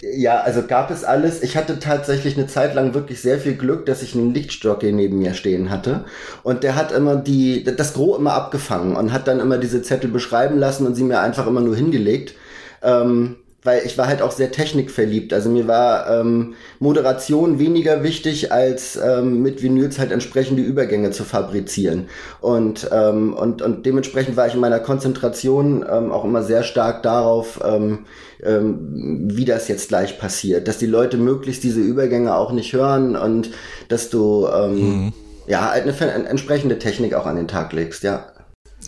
[0.00, 1.40] Ja, also gab es alles.
[1.42, 5.18] Ich hatte tatsächlich eine Zeit lang wirklich sehr viel Glück, dass ich einen Lichtstockey neben
[5.18, 6.04] mir stehen hatte.
[6.42, 10.10] Und der hat immer die, das Gros immer abgefangen und hat dann immer diese Zettel
[10.10, 12.34] beschreiben lassen und sie mir einfach immer nur hingelegt.
[12.82, 15.32] Ähm, weil ich war halt auch sehr technikverliebt.
[15.32, 21.24] Also mir war ähm, Moderation weniger wichtig, als ähm, mit Vinyls halt entsprechende Übergänge zu
[21.24, 22.08] fabrizieren.
[22.40, 27.04] Und, ähm, und, und dementsprechend war ich in meiner Konzentration ähm, auch immer sehr stark
[27.04, 28.00] darauf, ähm,
[28.42, 30.66] ähm, wie das jetzt gleich passiert.
[30.66, 33.50] Dass die Leute möglichst diese Übergänge auch nicht hören und
[33.88, 35.12] dass du ähm, mhm.
[35.46, 38.31] ja halt eine, eine entsprechende Technik auch an den Tag legst, ja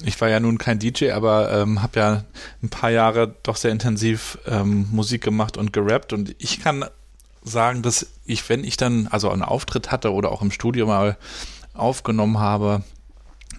[0.05, 2.25] ich war ja nun kein DJ, aber ähm, habe ja
[2.63, 6.13] ein paar Jahre doch sehr intensiv ähm, Musik gemacht und gerappt.
[6.13, 6.85] Und ich kann
[7.43, 11.17] sagen, dass ich, wenn ich dann also einen Auftritt hatte oder auch im Studio mal
[11.75, 12.83] aufgenommen habe,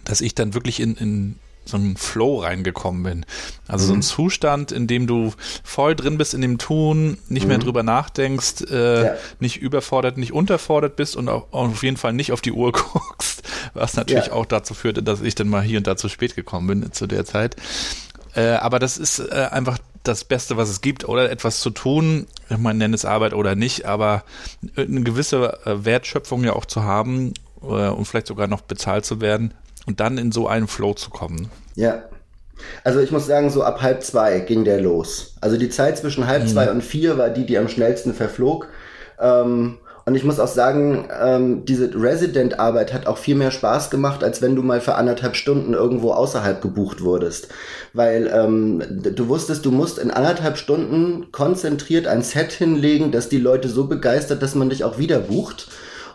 [0.04, 3.26] dass ich dann wirklich in, in so einen Flow reingekommen bin.
[3.68, 3.88] Also mhm.
[3.88, 4.02] so ein.
[4.16, 7.50] Zustand, in dem du voll drin bist in dem Tun, nicht mhm.
[7.50, 9.14] mehr drüber nachdenkst, äh, ja.
[9.40, 13.44] nicht überfordert, nicht unterfordert bist und auch, auf jeden Fall nicht auf die Uhr guckst,
[13.74, 14.34] was natürlich ja.
[14.34, 17.08] auch dazu führte, dass ich dann mal hier und da zu spät gekommen bin zu
[17.08, 17.56] der Zeit.
[18.36, 22.28] Äh, aber das ist äh, einfach das Beste, was es gibt, oder etwas zu tun,
[22.58, 24.24] man nennt es Arbeit oder nicht, aber
[24.76, 29.20] eine gewisse äh, Wertschöpfung ja auch zu haben äh, und vielleicht sogar noch bezahlt zu
[29.22, 29.54] werden,
[29.86, 31.50] und dann in so einen Flow zu kommen.
[31.76, 32.04] Ja.
[32.84, 35.36] Also ich muss sagen, so ab halb zwei ging der los.
[35.42, 36.48] Also die Zeit zwischen halb mhm.
[36.48, 38.68] zwei und vier war die, die am schnellsten verflog.
[39.20, 44.24] Ähm, und ich muss auch sagen, ähm, diese Resident-Arbeit hat auch viel mehr Spaß gemacht,
[44.24, 47.48] als wenn du mal für anderthalb Stunden irgendwo außerhalb gebucht wurdest.
[47.94, 53.40] Weil ähm, du wusstest, du musst in anderthalb Stunden konzentriert ein Set hinlegen, dass die
[53.40, 55.70] Leute so begeistert, dass man dich auch wieder bucht.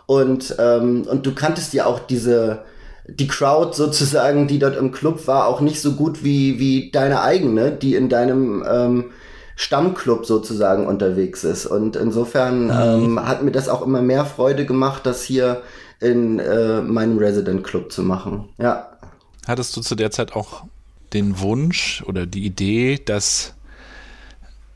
[0.05, 2.59] Und, ähm, und du kanntest ja auch diese,
[3.07, 7.21] die Crowd sozusagen, die dort im Club war, auch nicht so gut wie, wie deine
[7.21, 9.05] eigene, die in deinem ähm,
[9.55, 11.65] Stammclub sozusagen unterwegs ist.
[11.65, 12.71] Und insofern mhm.
[13.05, 15.61] ähm, hat mir das auch immer mehr Freude gemacht, das hier
[15.99, 18.49] in äh, meinem Resident Club zu machen.
[18.57, 18.87] Ja.
[19.47, 20.63] Hattest du zu der Zeit auch
[21.13, 23.53] den Wunsch oder die Idee, das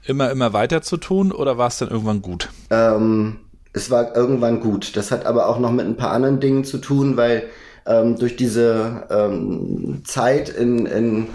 [0.05, 2.49] immer, immer weiter zu tun oder war es dann irgendwann gut?
[2.69, 3.37] Ähm,
[3.73, 4.95] es war irgendwann gut.
[4.95, 7.43] Das hat aber auch noch mit ein paar anderen Dingen zu tun, weil
[7.85, 11.27] ähm, durch diese ähm, Zeit in, in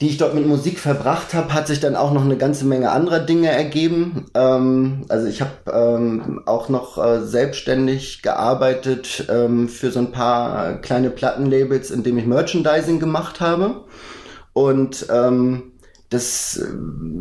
[0.00, 2.90] die ich dort mit Musik verbracht habe, hat sich dann auch noch eine ganze Menge
[2.90, 4.26] anderer Dinge ergeben.
[4.34, 10.74] Ähm, also ich habe ähm, auch noch äh, selbstständig gearbeitet ähm, für so ein paar
[10.82, 13.84] kleine Plattenlabels, in dem ich Merchandising gemacht habe.
[14.52, 15.72] Und ähm,
[16.10, 16.66] das äh,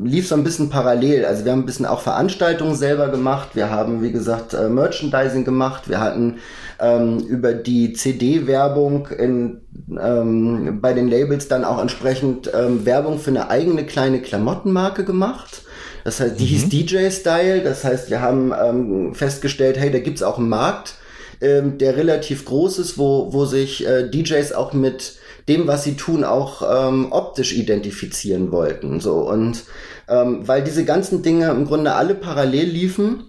[0.03, 1.25] lief so ein bisschen parallel.
[1.25, 3.49] Also wir haben ein bisschen auch Veranstaltungen selber gemacht.
[3.53, 5.89] Wir haben, wie gesagt, äh, Merchandising gemacht.
[5.89, 6.37] Wir hatten
[6.79, 13.49] ähm, über die CD-Werbung ähm, bei den Labels dann auch entsprechend ähm, Werbung für eine
[13.49, 15.63] eigene kleine Klamottenmarke gemacht.
[16.03, 16.47] Das heißt, die mhm.
[16.47, 17.61] hieß DJ Style.
[17.61, 20.93] Das heißt, wir haben ähm, festgestellt, hey, da gibt's auch einen Markt,
[21.41, 25.15] ähm, der relativ groß ist, wo, wo sich äh, DJs auch mit
[25.47, 28.99] dem, was sie tun, auch ähm, optisch identifizieren wollten.
[28.99, 29.63] So und
[30.07, 33.23] ähm, weil diese ganzen Dinge im Grunde alle parallel liefen,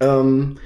[0.00, 0.58] ähm,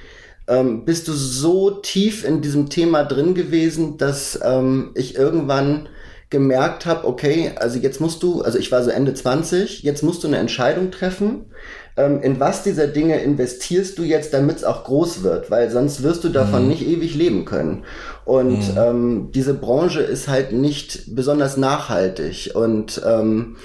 [0.49, 5.89] ähm, bist du so tief in diesem Thema drin gewesen, dass ähm, ich irgendwann
[6.31, 10.25] gemerkt habe, okay, also jetzt musst du, also ich war so Ende 20, jetzt musst
[10.25, 11.45] du eine Entscheidung treffen,
[11.97, 16.03] ähm, in was dieser Dinge investierst du jetzt, damit es auch groß wird, weil sonst
[16.03, 16.69] wirst du davon mhm.
[16.69, 17.85] nicht ewig leben können.
[18.25, 18.79] Und mhm.
[18.79, 23.57] ähm, diese Branche ist halt nicht besonders nachhaltig und ähm,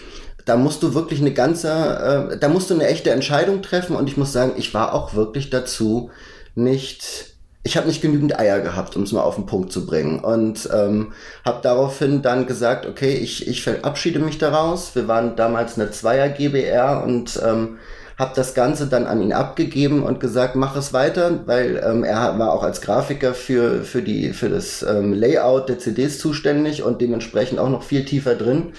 [0.46, 4.08] da musst du wirklich eine ganze, äh, da musst du eine echte Entscheidung treffen und
[4.08, 6.10] ich muss sagen, ich war auch wirklich dazu
[6.56, 10.20] nicht ich habe nicht genügend Eier gehabt, um es mal auf den Punkt zu bringen.
[10.20, 11.12] Und ähm,
[11.44, 14.96] habe daraufhin dann gesagt, okay, ich, ich verabschiede mich daraus.
[14.96, 17.78] Wir waren damals eine Zweier GBR und ähm,
[18.18, 22.38] habe das Ganze dann an ihn abgegeben und gesagt, mach es weiter, weil ähm, er
[22.40, 27.02] war auch als Grafiker für, für, die, für das ähm, Layout der CDs zuständig und
[27.02, 28.74] dementsprechend auch noch viel tiefer drin.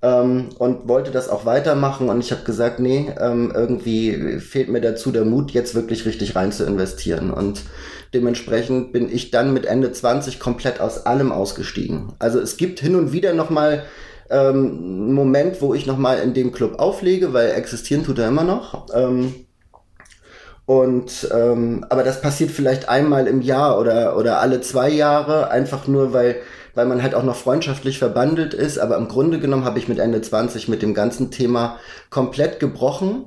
[0.00, 4.80] Ähm, und wollte das auch weitermachen und ich habe gesagt, nee, ähm, irgendwie fehlt mir
[4.80, 7.30] dazu der Mut, jetzt wirklich richtig rein zu investieren.
[7.30, 7.62] Und
[8.14, 12.12] Dementsprechend bin ich dann mit Ende 20 komplett aus allem ausgestiegen.
[12.18, 13.84] Also es gibt hin und wieder nochmal
[14.32, 18.86] ähm, Moment, wo ich nochmal in dem Club auflege, weil existieren tut er immer noch.
[18.94, 19.34] Ähm,
[20.64, 25.86] und ähm, aber das passiert vielleicht einmal im Jahr oder oder alle zwei Jahre, einfach
[25.86, 26.36] nur weil
[26.74, 28.78] weil man halt auch noch freundschaftlich verbandelt ist.
[28.78, 31.78] Aber im Grunde genommen habe ich mit Ende 20 mit dem ganzen Thema
[32.10, 33.26] komplett gebrochen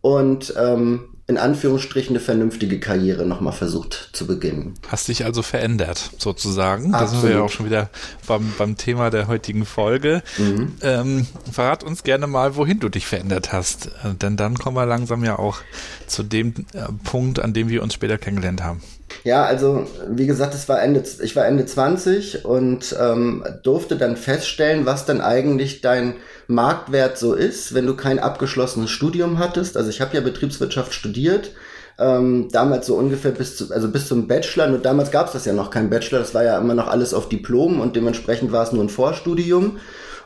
[0.00, 4.74] und ähm, in Anführungsstrichen eine vernünftige Karriere nochmal versucht zu beginnen.
[4.88, 6.94] Hast dich also verändert, sozusagen.
[6.94, 7.00] Absolut.
[7.00, 7.88] Da sind wir ja auch schon wieder
[8.26, 10.22] beim, beim Thema der heutigen Folge.
[10.36, 10.74] Mhm.
[10.82, 13.86] Ähm, verrat uns gerne mal, wohin du dich verändert hast.
[13.86, 15.60] Äh, denn dann kommen wir langsam ja auch
[16.06, 18.82] zu dem äh, Punkt, an dem wir uns später kennengelernt haben.
[19.22, 24.16] Ja, also wie gesagt, es war Ende, ich war Ende 20 und ähm, durfte dann
[24.16, 29.76] feststellen, was dann eigentlich dein Marktwert so ist, wenn du kein abgeschlossenes Studium hattest.
[29.76, 31.52] Also ich habe ja Betriebswirtschaft studiert,
[31.98, 34.68] ähm, damals so ungefähr bis zu, also bis zum Bachelor.
[34.68, 37.14] Nur damals gab es das ja noch kein Bachelor, das war ja immer noch alles
[37.14, 39.78] auf Diplom und dementsprechend war es nur ein Vorstudium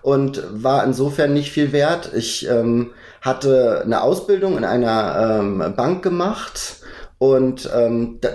[0.02, 2.12] und war insofern nicht viel wert.
[2.14, 6.76] Ich ähm, hatte eine Ausbildung in einer ähm, Bank gemacht
[7.18, 8.28] und ähm, da,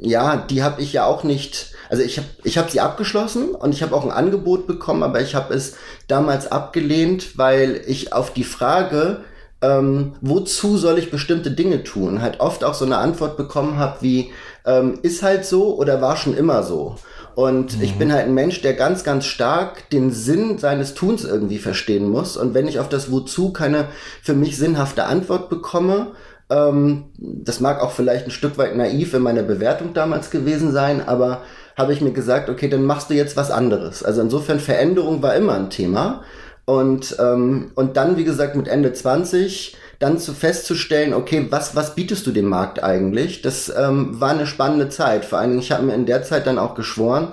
[0.00, 3.72] ja, die habe ich ja auch nicht, also ich habe ich hab sie abgeschlossen und
[3.72, 5.76] ich habe auch ein Angebot bekommen, aber ich habe es
[6.08, 9.22] damals abgelehnt, weil ich auf die Frage,
[9.62, 13.98] ähm, wozu soll ich bestimmte Dinge tun, halt oft auch so eine Antwort bekommen habe
[14.00, 14.32] wie,
[14.64, 16.96] ähm, ist halt so oder war schon immer so.
[17.34, 17.82] Und mhm.
[17.82, 22.08] ich bin halt ein Mensch, der ganz, ganz stark den Sinn seines Tuns irgendwie verstehen
[22.08, 22.38] muss.
[22.38, 23.88] Und wenn ich auf das Wozu keine
[24.22, 26.12] für mich sinnhafte Antwort bekomme,
[26.48, 31.06] ähm, das mag auch vielleicht ein Stück weit naiv in meiner Bewertung damals gewesen sein,
[31.06, 31.42] aber
[31.76, 34.02] habe ich mir gesagt, okay, dann machst du jetzt was anderes.
[34.02, 36.22] Also insofern Veränderung war immer ein Thema.
[36.64, 41.94] Und, ähm, und dann, wie gesagt, mit Ende 20 dann zu festzustellen, okay, was, was
[41.94, 43.42] bietest du dem Markt eigentlich?
[43.42, 45.24] Das ähm, war eine spannende Zeit.
[45.24, 47.32] Vor allen Dingen, ich habe mir in der Zeit dann auch geschworen,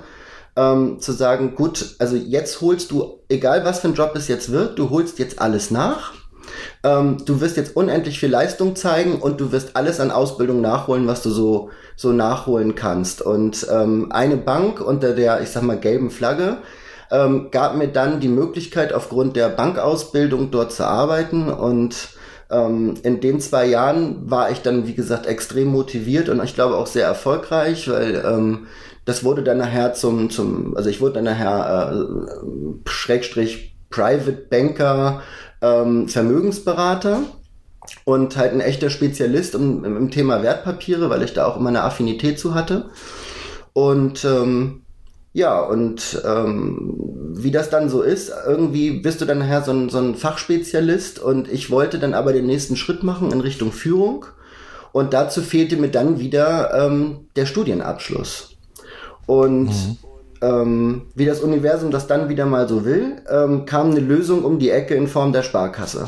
[0.55, 4.51] ähm, zu sagen, gut, also jetzt holst du, egal was für ein Job es jetzt
[4.51, 6.13] wird, du holst jetzt alles nach
[6.83, 11.07] ähm, du wirst jetzt unendlich viel Leistung zeigen und du wirst alles an Ausbildung nachholen,
[11.07, 13.21] was du so, so nachholen kannst.
[13.21, 16.57] Und ähm, eine Bank unter der, ich sag mal, gelben Flagge
[17.11, 22.09] ähm, gab mir dann die Möglichkeit, aufgrund der Bankausbildung dort zu arbeiten und
[22.49, 26.75] ähm, in den zwei Jahren war ich dann, wie gesagt, extrem motiviert und ich glaube
[26.75, 28.67] auch sehr erfolgreich, weil ähm,
[29.05, 35.21] das wurde dann nachher zum, zum, also ich wurde dann nachher äh, Schrägstrich Private Banker,
[35.63, 37.21] ähm, Vermögensberater
[38.05, 41.83] und halt ein echter Spezialist im, im, Thema Wertpapiere, weil ich da auch immer eine
[41.83, 42.89] Affinität zu hatte.
[43.71, 44.81] Und ähm,
[45.31, 46.93] ja, und ähm,
[47.35, 51.17] wie das dann so ist, irgendwie bist du dann nachher so ein, so ein Fachspezialist
[51.17, 54.25] und ich wollte dann aber den nächsten Schritt machen in Richtung Führung.
[54.91, 58.55] Und dazu fehlte mir dann wieder ähm, der Studienabschluss.
[59.25, 59.97] Und mhm.
[60.43, 64.59] Ähm, wie das Universum das dann wieder mal so will, ähm, kam eine Lösung um
[64.59, 66.07] die Ecke in Form der Sparkasse.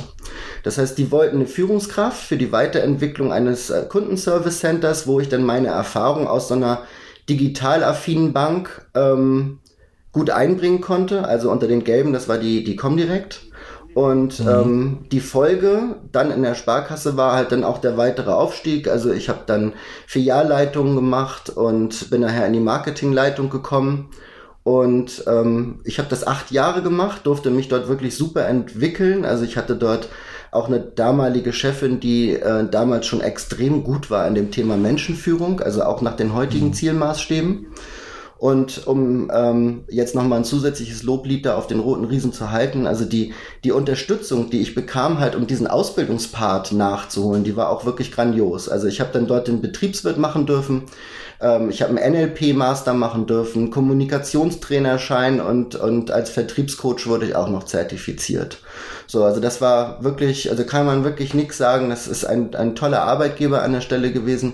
[0.64, 5.30] Das heißt, die wollten eine Führungskraft für die Weiterentwicklung eines äh, Kundenservice Centers, wo ich
[5.30, 6.82] dann meine Erfahrung aus so einer
[7.30, 9.60] digital affinen Bank ähm,
[10.12, 11.26] gut einbringen konnte.
[11.26, 13.42] Also unter den Gelben, das war die, die Comdirect.
[13.96, 14.50] Und mhm.
[14.50, 18.90] ähm, die Folge dann in der Sparkasse war halt dann auch der weitere Aufstieg.
[18.90, 19.72] Also ich habe dann
[20.06, 24.10] Filialleitungen gemacht und bin nachher in die Marketingleitung gekommen.
[24.64, 29.24] Und ähm, ich habe das acht Jahre gemacht, durfte mich dort wirklich super entwickeln.
[29.24, 30.10] Also ich hatte dort
[30.52, 35.62] auch eine damalige Chefin, die äh, damals schon extrem gut war in dem Thema Menschenführung,
[35.62, 36.74] also auch nach den heutigen mhm.
[36.74, 37.68] Zielmaßstäben.
[38.38, 42.86] Und um ähm, jetzt nochmal ein zusätzliches Loblied da auf den Roten Riesen zu halten,
[42.86, 47.86] also die, die Unterstützung, die ich bekam, halt um diesen Ausbildungspart nachzuholen, die war auch
[47.86, 48.68] wirklich grandios.
[48.68, 50.84] Also ich habe dann dort den Betriebswirt machen dürfen,
[51.42, 57.50] ähm, ich habe einen NLP-Master machen dürfen, Kommunikationstrainerschein und, und als Vertriebscoach wurde ich auch
[57.50, 58.60] noch zertifiziert.
[59.08, 61.90] So, also das war wirklich, also kann man wirklich nichts sagen.
[61.90, 64.54] Das ist ein, ein toller Arbeitgeber an der Stelle gewesen.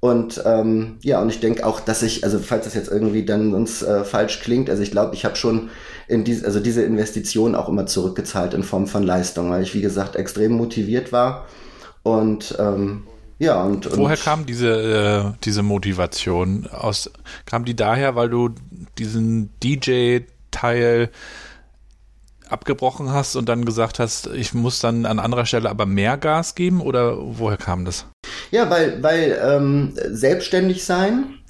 [0.00, 3.50] Und ähm, ja, und ich denke auch, dass ich, also falls das jetzt irgendwie dann
[3.50, 5.68] sonst äh, falsch klingt, also ich glaube, ich habe schon
[6.08, 9.82] in diese, also diese Investition auch immer zurückgezahlt in Form von Leistung, weil ich, wie
[9.82, 11.46] gesagt, extrem motiviert war.
[12.02, 13.02] Und ähm,
[13.38, 16.66] ja, und, und woher kam diese, äh, diese Motivation?
[16.66, 17.10] Aus,
[17.44, 18.50] kam die daher, weil du
[18.98, 21.10] diesen DJ-Teil
[22.52, 26.54] abgebrochen hast und dann gesagt hast, ich muss dann an anderer Stelle aber mehr Gas
[26.54, 28.06] geben oder woher kam das?
[28.50, 31.40] Ja, weil, weil ähm, selbstständig sein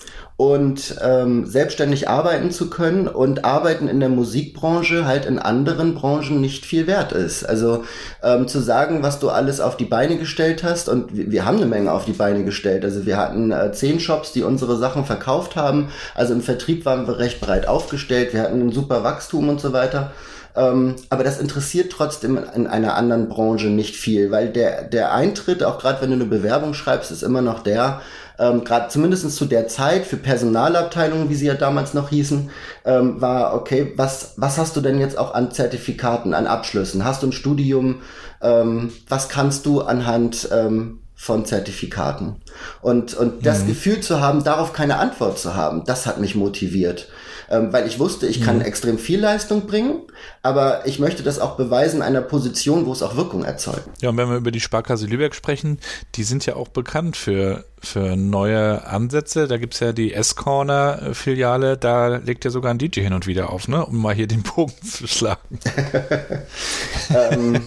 [0.41, 6.41] und ähm, selbstständig arbeiten zu können und arbeiten in der Musikbranche halt in anderen Branchen
[6.41, 7.45] nicht viel wert ist.
[7.45, 7.85] Also
[8.23, 11.59] ähm, zu sagen, was du alles auf die Beine gestellt hast und wir, wir haben
[11.59, 12.87] eine Menge auf die Beine gestellt.
[12.87, 15.91] Also wir hatten äh, zehn Shops, die unsere Sachen verkauft haben.
[16.15, 18.33] Also im Vertrieb waren wir recht breit aufgestellt.
[18.33, 20.13] Wir hatten ein super Wachstum und so weiter.
[20.57, 25.63] Ähm, aber das interessiert trotzdem in einer anderen Branche nicht viel, weil der, der Eintritt,
[25.63, 28.01] auch gerade wenn du eine Bewerbung schreibst, ist immer noch der,
[28.39, 32.51] ähm, gerade zumindest zu der Zeit für Personalabteilungen, wie sie ja damals noch hießen,
[32.85, 37.05] ähm, war, okay, was, was hast du denn jetzt auch an Zertifikaten, an Abschlüssen?
[37.05, 38.01] Hast du ein Studium?
[38.43, 42.37] Ähm, was kannst du anhand ähm, von Zertifikaten?
[42.81, 43.69] Und, und das mhm.
[43.69, 47.09] Gefühl zu haben, darauf keine Antwort zu haben, das hat mich motiviert
[47.51, 48.65] ähm, weil ich wusste, ich kann mhm.
[48.65, 50.03] extrem viel Leistung bringen,
[50.43, 53.89] aber ich möchte das auch beweisen in einer Position, wo es auch Wirkung erzeugt.
[54.01, 55.81] Ja, und wenn wir über die Sparkasse Lübeck sprechen,
[56.15, 59.49] die sind ja auch bekannt für, für neue Ansätze.
[59.49, 63.67] Da gibt's ja die S-Corner-Filiale, da legt ja sogar ein DJ hin und wieder auf,
[63.67, 63.85] ne?
[63.85, 65.59] um mal hier den Bogen zu schlagen.
[67.15, 67.63] ähm,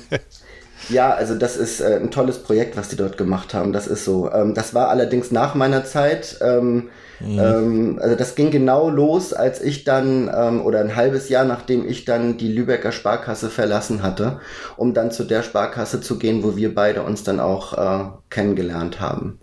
[0.90, 3.74] ja, also das ist äh, ein tolles Projekt, was die dort gemacht haben.
[3.74, 4.32] Das ist so.
[4.32, 6.38] Ähm, das war allerdings nach meiner Zeit.
[6.42, 6.90] Ähm,
[7.26, 7.40] Mhm.
[7.40, 11.88] Ähm, also das ging genau los, als ich dann, ähm, oder ein halbes Jahr nachdem
[11.88, 14.40] ich dann die Lübecker Sparkasse verlassen hatte,
[14.78, 19.00] um dann zu der Sparkasse zu gehen, wo wir beide uns dann auch äh, kennengelernt
[19.00, 19.40] haben.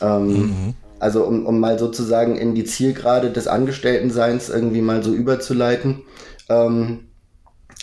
[0.00, 0.74] Ähm, mhm.
[0.98, 6.02] Also um, um mal sozusagen in die Zielgerade des Angestelltenseins irgendwie mal so überzuleiten.
[6.48, 7.08] Ähm,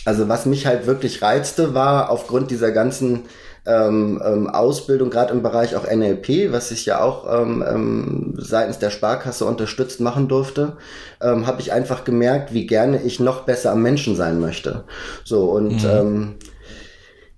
[0.06, 3.26] also was mich halt wirklich reizte, war aufgrund dieser ganzen
[3.66, 8.80] ähm, ähm, Ausbildung, gerade im Bereich auch NLP, was ich ja auch ähm, ähm, seitens
[8.80, 10.78] der Sparkasse unterstützt machen durfte,
[11.22, 14.84] ähm, habe ich einfach gemerkt, wie gerne ich noch besser am Menschen sein möchte.
[15.24, 15.90] So und mhm.
[15.90, 16.36] ähm,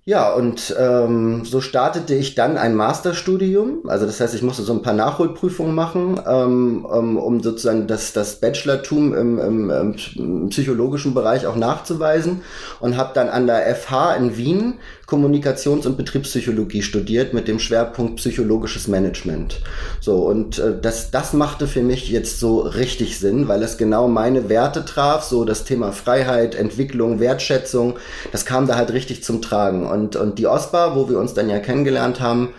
[0.04, 3.88] ja, und ähm, so startete ich dann ein Masterstudium.
[3.88, 8.12] Also das heißt, ich musste so ein paar Nachholprüfungen machen, ähm, um, um sozusagen das,
[8.12, 9.70] das Bachelortum im, im,
[10.16, 12.42] im psychologischen Bereich auch nachzuweisen.
[12.80, 14.74] Und habe dann an der FH in Wien
[15.12, 19.60] Kommunikations- und Betriebspsychologie studiert mit dem Schwerpunkt psychologisches Management.
[20.00, 24.08] So, und äh, das, das machte für mich jetzt so richtig Sinn, weil es genau
[24.08, 27.98] meine Werte traf, so das Thema Freiheit, Entwicklung, Wertschätzung,
[28.32, 29.86] das kam da halt richtig zum Tragen.
[29.86, 32.54] Und, und die OSPA, wo wir uns dann ja kennengelernt haben,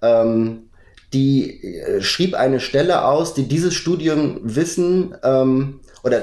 [0.00, 0.70] ähm,
[1.12, 6.22] die äh, schrieb eine Stelle aus, die dieses Studium Wissen ähm, oder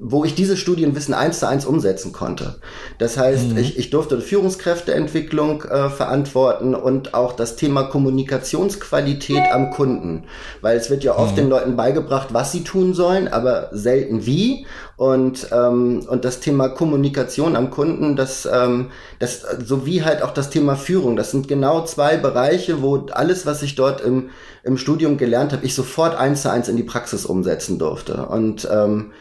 [0.00, 2.56] wo ich dieses Studienwissen eins zu eins umsetzen konnte.
[2.98, 3.58] Das heißt, mhm.
[3.58, 10.24] ich, ich durfte Führungskräfteentwicklung äh, verantworten und auch das Thema Kommunikationsqualität am Kunden.
[10.60, 11.36] Weil es wird ja oft mhm.
[11.36, 14.66] den Leuten beigebracht, was sie tun sollen, aber selten wie.
[14.96, 20.50] Und, ähm, und das Thema Kommunikation am Kunden, das, ähm, das sowie halt auch das
[20.50, 24.30] Thema Führung, das sind genau zwei Bereiche, wo alles, was ich dort im,
[24.62, 28.26] im Studium gelernt habe, ich sofort eins zu eins in die Praxis umsetzen durfte.
[28.26, 29.12] Und ähm,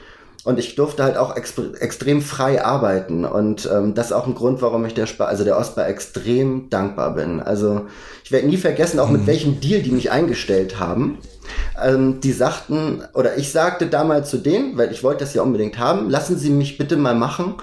[0.43, 4.61] und ich durfte halt auch extrem frei arbeiten und ähm, das ist auch ein Grund,
[4.61, 7.39] warum ich der Sp also der Ostbar extrem dankbar bin.
[7.39, 7.85] Also
[8.23, 9.27] ich werde nie vergessen, auch mit mhm.
[9.27, 11.19] welchem Deal die mich eingestellt haben.
[11.81, 15.77] Ähm, die sagten oder ich sagte damals zu denen, weil ich wollte das ja unbedingt
[15.77, 17.55] haben, lassen Sie mich bitte mal machen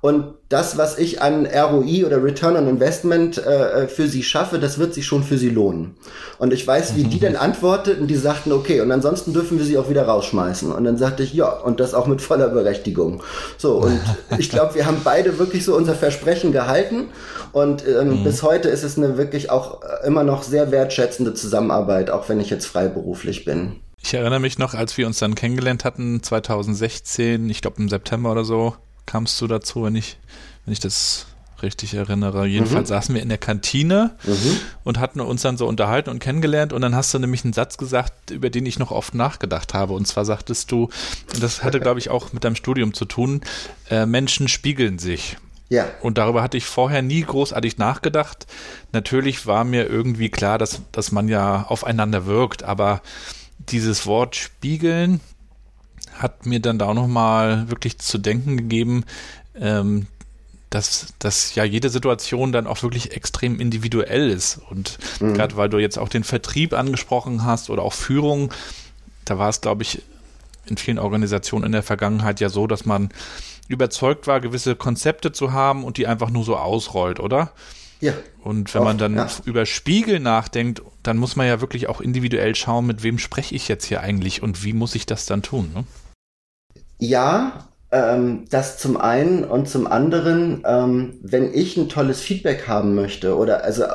[0.00, 4.58] und das, was ich an ROI oder Return on Investment äh, äh, für sie schaffe,
[4.58, 5.96] das wird sich schon für sie lohnen.
[6.38, 9.78] Und ich weiß, wie die dann antworteten, die sagten, okay, und ansonsten dürfen wir sie
[9.78, 10.70] auch wieder rausschmeißen.
[10.70, 13.22] Und dann sagte ich, ja, und das auch mit voller Berechtigung.
[13.58, 14.00] So, und
[14.38, 17.08] ich glaube, wir haben beide wirklich so unser Versprechen gehalten.
[17.52, 18.24] Und ähm, mhm.
[18.24, 22.38] bis heute ist es eine wirklich auch äh, immer noch sehr wertschätzende Zusammenarbeit, auch wenn
[22.38, 23.80] ich jetzt freiberuflich bin.
[24.02, 28.30] Ich erinnere mich noch, als wir uns dann kennengelernt hatten, 2016, ich glaube im September
[28.30, 30.18] oder so, kamst du dazu, wenn ich,
[30.64, 31.26] wenn ich das
[31.62, 32.46] richtig erinnere.
[32.46, 32.94] Jedenfalls mhm.
[32.94, 34.60] saßen wir in der Kantine mhm.
[34.84, 37.78] und hatten uns dann so unterhalten und kennengelernt und dann hast du nämlich einen Satz
[37.78, 39.94] gesagt, über den ich noch oft nachgedacht habe.
[39.94, 40.90] Und zwar sagtest du,
[41.40, 43.40] das hatte glaube ich auch mit deinem Studium zu tun,
[43.90, 45.36] äh, Menschen spiegeln sich.
[45.68, 45.86] Ja.
[46.00, 48.46] Und darüber hatte ich vorher nie großartig nachgedacht.
[48.92, 53.02] Natürlich war mir irgendwie klar, dass, dass man ja aufeinander wirkt, aber
[53.58, 55.20] dieses Wort spiegeln,
[56.18, 59.04] hat mir dann da auch nochmal wirklich zu denken gegeben,
[59.58, 60.06] ähm,
[60.70, 64.60] dass, dass ja jede Situation dann auch wirklich extrem individuell ist.
[64.70, 65.34] Und mhm.
[65.34, 68.52] gerade weil du jetzt auch den Vertrieb angesprochen hast oder auch Führung,
[69.24, 70.02] da war es, glaube ich,
[70.66, 73.10] in vielen Organisationen in der Vergangenheit ja so, dass man
[73.68, 77.52] überzeugt war, gewisse Konzepte zu haben und die einfach nur so ausrollt, oder?
[78.00, 78.12] Ja.
[78.42, 79.28] Und wenn auch, man dann ja.
[79.44, 83.68] über Spiegel nachdenkt, dann muss man ja wirklich auch individuell schauen, mit wem spreche ich
[83.68, 85.70] jetzt hier eigentlich und wie muss ich das dann tun.
[85.74, 85.84] Ne?
[86.98, 92.94] Ja, ähm, das zum einen und zum anderen, ähm, wenn ich ein tolles Feedback haben
[92.94, 93.88] möchte oder also äh,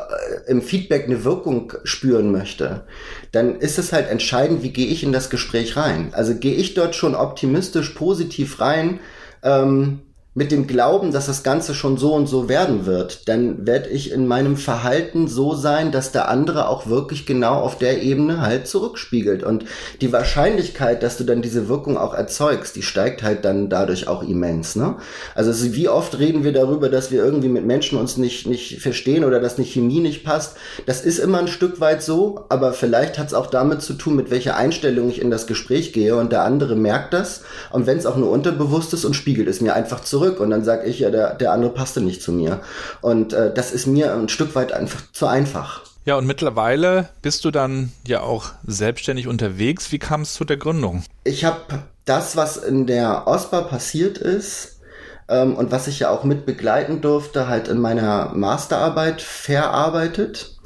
[0.47, 2.85] im Feedback eine Wirkung spüren möchte,
[3.31, 6.09] dann ist es halt entscheidend, wie gehe ich in das Gespräch rein.
[6.13, 8.99] Also gehe ich dort schon optimistisch, positiv rein,
[9.43, 10.01] ähm,
[10.33, 14.13] mit dem Glauben, dass das Ganze schon so und so werden wird, dann werde ich
[14.13, 18.65] in meinem Verhalten so sein, dass der andere auch wirklich genau auf der Ebene halt
[18.65, 19.43] zurückspiegelt.
[19.43, 19.65] Und
[19.99, 24.23] die Wahrscheinlichkeit, dass du dann diese Wirkung auch erzeugst, die steigt halt dann dadurch auch
[24.23, 24.77] immens.
[24.77, 24.95] Ne?
[25.35, 29.25] Also wie oft reden wir darüber, dass wir irgendwie mit Menschen uns nicht, nicht verstehen
[29.25, 30.55] oder dass eine Chemie nicht passt.
[30.85, 34.15] Das ist immer ein Stück weit so, aber vielleicht hat es auch damit zu tun,
[34.15, 37.41] mit welcher Einstellung ich in das Gespräch gehe und der andere merkt das.
[37.71, 40.51] Und wenn es auch nur unterbewusst ist und spiegelt es mir einfach zurück zurück und
[40.51, 42.61] dann sage ich, ja, der, der andere passte nicht zu mir.
[43.01, 45.81] Und äh, das ist mir ein Stück weit einfach zu einfach.
[46.05, 49.91] Ja, und mittlerweile bist du dann ja auch selbstständig unterwegs.
[49.91, 51.03] Wie kam es zu der Gründung?
[51.23, 51.59] Ich habe
[52.05, 54.79] das, was in der OSPA passiert ist,
[55.27, 60.57] ähm, und was ich ja auch mit begleiten durfte, halt in meiner Masterarbeit verarbeitet.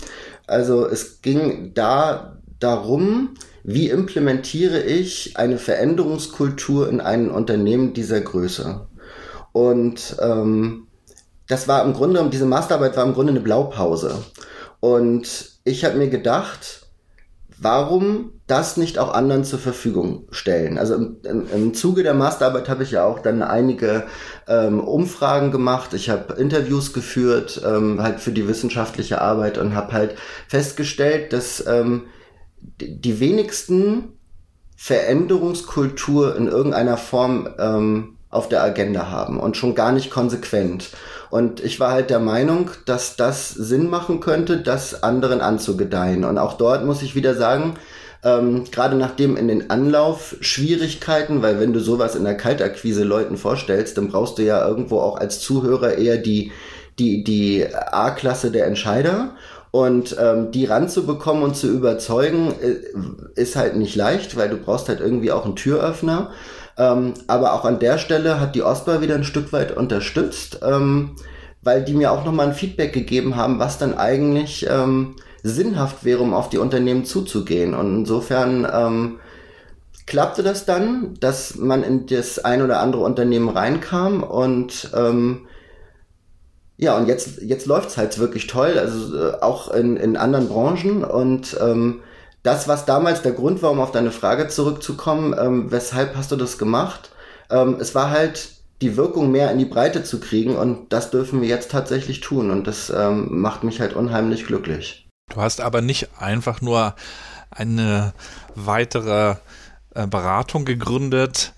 [0.47, 8.87] Also es ging da darum, wie implementiere ich eine Veränderungskultur in einem Unternehmen dieser Größe?
[9.55, 10.87] Und ähm,
[11.47, 14.21] das war im Grunde, diese Masterarbeit war im Grunde eine Blaupause.
[14.81, 16.87] Und ich habe mir gedacht,
[17.57, 20.77] warum das nicht auch anderen zur Verfügung stellen?
[20.77, 24.07] Also im, im, im Zuge der Masterarbeit habe ich ja auch dann einige
[24.49, 29.93] ähm, Umfragen gemacht, ich habe Interviews geführt, ähm, halt für die wissenschaftliche Arbeit und habe
[29.93, 30.15] halt
[30.49, 32.07] festgestellt, dass ähm,
[32.59, 34.19] die wenigsten
[34.75, 40.89] Veränderungskultur in irgendeiner Form ähm, auf der Agenda haben und schon gar nicht konsequent.
[41.30, 46.24] Und ich war halt der Meinung, dass das Sinn machen könnte, das anderen anzugedeihen.
[46.24, 47.76] Und auch dort muss ich wieder sagen,
[48.24, 53.98] ähm, gerade nachdem in den Anlaufschwierigkeiten, weil wenn du sowas in der Kaltakquise Leuten vorstellst,
[53.98, 56.52] dann brauchst du ja irgendwo auch als Zuhörer eher die,
[57.00, 59.32] die, die A-Klasse der Entscheider.
[59.71, 64.88] Und ähm, die ranzubekommen und zu überzeugen, äh, ist halt nicht leicht, weil du brauchst
[64.88, 66.31] halt irgendwie auch einen Türöffner.
[66.78, 71.15] Ähm, aber auch an der Stelle hat die OSPA wieder ein Stück weit unterstützt, ähm,
[71.62, 76.21] weil die mir auch nochmal ein Feedback gegeben haben, was dann eigentlich ähm, sinnhaft wäre,
[76.21, 77.73] um auf die Unternehmen zuzugehen.
[77.73, 79.19] Und insofern ähm,
[80.06, 85.48] klappte das dann, dass man in das ein oder andere Unternehmen reinkam und ähm,
[86.78, 91.06] ja, und jetzt, jetzt läuft's halt wirklich toll, also äh, auch in, in anderen Branchen
[91.06, 92.02] und ähm,
[92.46, 96.35] das, was damals der Grund war, um auf deine Frage zurückzukommen, ähm, weshalb hast du
[96.35, 97.10] das gemacht?
[97.50, 98.50] ähm, es war halt
[98.81, 102.52] die Wirkung mehr in die Breite zu kriegen und das dürfen wir jetzt tatsächlich tun
[102.52, 105.08] und das ähm, macht mich halt unheimlich glücklich.
[105.33, 106.96] Du hast aber nicht einfach nur
[107.50, 108.13] eine
[108.54, 109.35] weitere
[109.93, 111.54] äh, Beratung gegründet.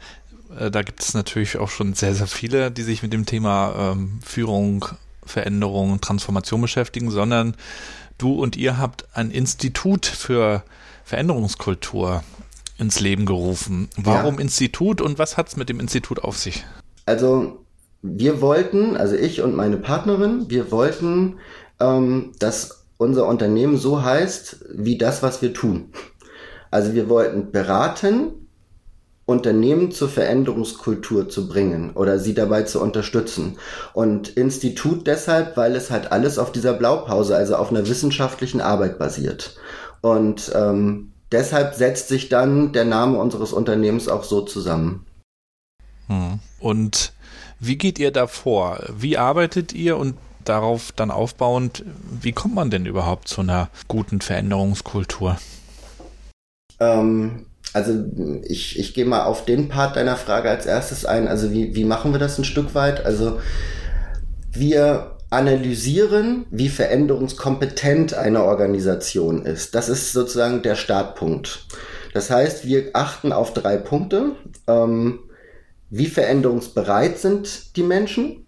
[0.57, 3.93] Äh, da gibt es natürlich auch schon sehr, sehr viele, die sich mit dem Thema
[3.93, 4.85] ähm, Führung,
[5.25, 7.55] Veränderung, Transformation beschäftigen, sondern
[8.17, 10.63] du und ihr habt ein Institut für
[11.03, 12.23] Veränderungskultur
[12.77, 13.89] ins Leben gerufen.
[13.97, 14.41] Warum ja.
[14.41, 16.65] Institut und was hat es mit dem Institut auf sich?
[17.05, 17.65] Also
[18.01, 21.37] wir wollten, also ich und meine Partnerin, wir wollten,
[21.79, 25.91] ähm, dass unser Unternehmen so heißt wie das, was wir tun.
[26.71, 28.46] Also wir wollten beraten,
[29.27, 33.57] Unternehmen zur Veränderungskultur zu bringen oder sie dabei zu unterstützen.
[33.93, 38.97] Und Institut deshalb, weil es halt alles auf dieser Blaupause, also auf einer wissenschaftlichen Arbeit
[38.97, 39.57] basiert.
[39.99, 45.05] Und ähm, deshalb setzt sich dann der Name unseres Unternehmens auch so zusammen.
[46.07, 46.39] Hm.
[46.61, 47.11] Und
[47.59, 48.79] wie geht ihr da vor?
[48.97, 50.15] Wie arbeitet ihr und
[50.45, 51.83] darauf dann aufbauend,
[52.21, 55.37] wie kommt man denn überhaupt zu einer guten Veränderungskultur?
[56.79, 58.05] Ähm, also
[58.43, 61.27] ich, ich gehe mal auf den Part deiner Frage als erstes ein.
[61.27, 63.05] Also wie, wie machen wir das ein Stück weit?
[63.05, 63.39] Also
[64.51, 69.75] wir analysieren, wie veränderungskompetent eine Organisation ist.
[69.75, 71.65] Das ist sozusagen der Startpunkt.
[72.13, 74.31] Das heißt, wir achten auf drei Punkte.
[74.67, 75.19] Ähm,
[75.89, 78.45] wie veränderungsbereit sind die Menschen?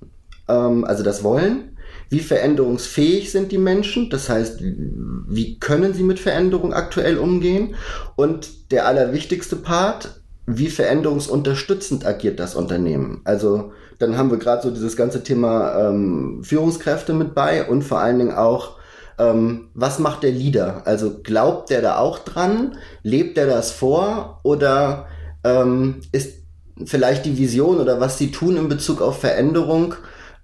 [0.47, 1.68] Ähm, also das Wollen
[2.09, 7.75] wie veränderungsfähig sind die Menschen, das heißt, wie können sie mit Veränderung aktuell umgehen
[8.15, 13.21] und der allerwichtigste Part, wie veränderungsunterstützend agiert das Unternehmen.
[13.23, 17.99] Also dann haben wir gerade so dieses ganze Thema ähm, Führungskräfte mit bei und vor
[17.99, 18.77] allen Dingen auch,
[19.19, 20.83] ähm, was macht der Leader?
[20.85, 22.77] Also glaubt der da auch dran?
[23.03, 24.39] Lebt der das vor?
[24.43, 25.07] Oder
[25.43, 26.39] ähm, ist
[26.85, 29.95] vielleicht die Vision oder was sie tun in Bezug auf Veränderung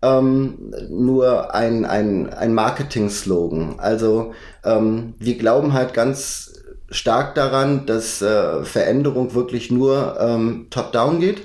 [0.05, 3.75] ähm, nur ein, ein, ein Marketing-Slogan.
[3.79, 4.33] Also
[4.63, 6.53] ähm, wir glauben halt ganz
[6.89, 11.41] stark daran, dass äh, Veränderung wirklich nur ähm, top-down geht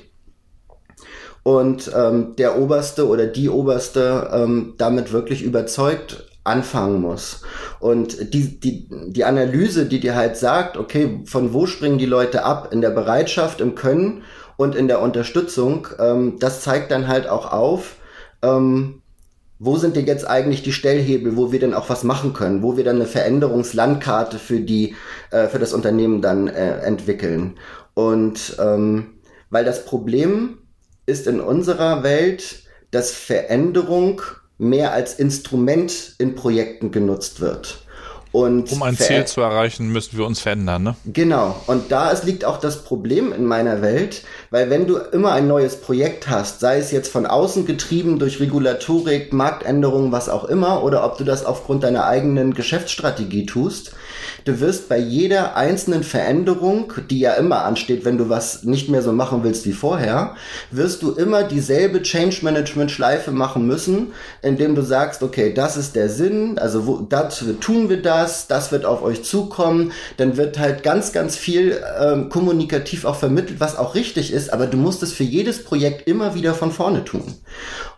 [1.43, 7.43] und ähm, der Oberste oder die Oberste ähm, damit wirklich überzeugt anfangen muss.
[7.81, 12.45] Und die, die, die Analyse, die dir halt sagt, okay, von wo springen die Leute
[12.45, 12.73] ab?
[12.73, 14.23] In der Bereitschaft, im Können
[14.57, 17.97] und in der Unterstützung, ähm, das zeigt dann halt auch auf,
[18.43, 19.03] ähm,
[19.59, 22.79] wo sind denn jetzt eigentlich die Stellhebel, wo wir denn auch was machen können, wo
[22.79, 24.97] wir dann eine Veränderungslandkarte für die,
[25.31, 27.59] äh, für das Unternehmen dann äh, entwickeln.
[27.95, 29.19] Und ähm,
[29.51, 30.59] weil das Problem
[31.05, 34.23] ist in unserer Welt, dass Veränderung
[34.57, 37.87] mehr als Instrument in Projekten genutzt wird.
[38.33, 40.97] Und um ein Ziel zu erreichen, müssen wir uns verändern, ne?
[41.05, 41.57] Genau.
[41.67, 45.49] Und da ist, liegt auch das Problem in meiner Welt, weil wenn du immer ein
[45.49, 50.85] neues Projekt hast, sei es jetzt von außen getrieben durch Regulatorik, Marktänderungen, was auch immer,
[50.85, 53.93] oder ob du das aufgrund deiner eigenen Geschäftsstrategie tust,
[54.45, 59.03] du wirst bei jeder einzelnen Veränderung, die ja immer ansteht, wenn du was nicht mehr
[59.03, 60.35] so machen willst wie vorher,
[60.71, 64.13] wirst du immer dieselbe Change Management Schleife machen müssen,
[64.43, 68.73] indem du sagst, okay, das ist der Sinn, also wo, dazu tun wir das, das
[68.73, 73.77] wird auf euch zukommen, dann wird halt ganz, ganz viel ähm, kommunikativ auch vermittelt, was
[73.77, 77.35] auch richtig ist, aber du musst es für jedes Projekt immer wieder von vorne tun.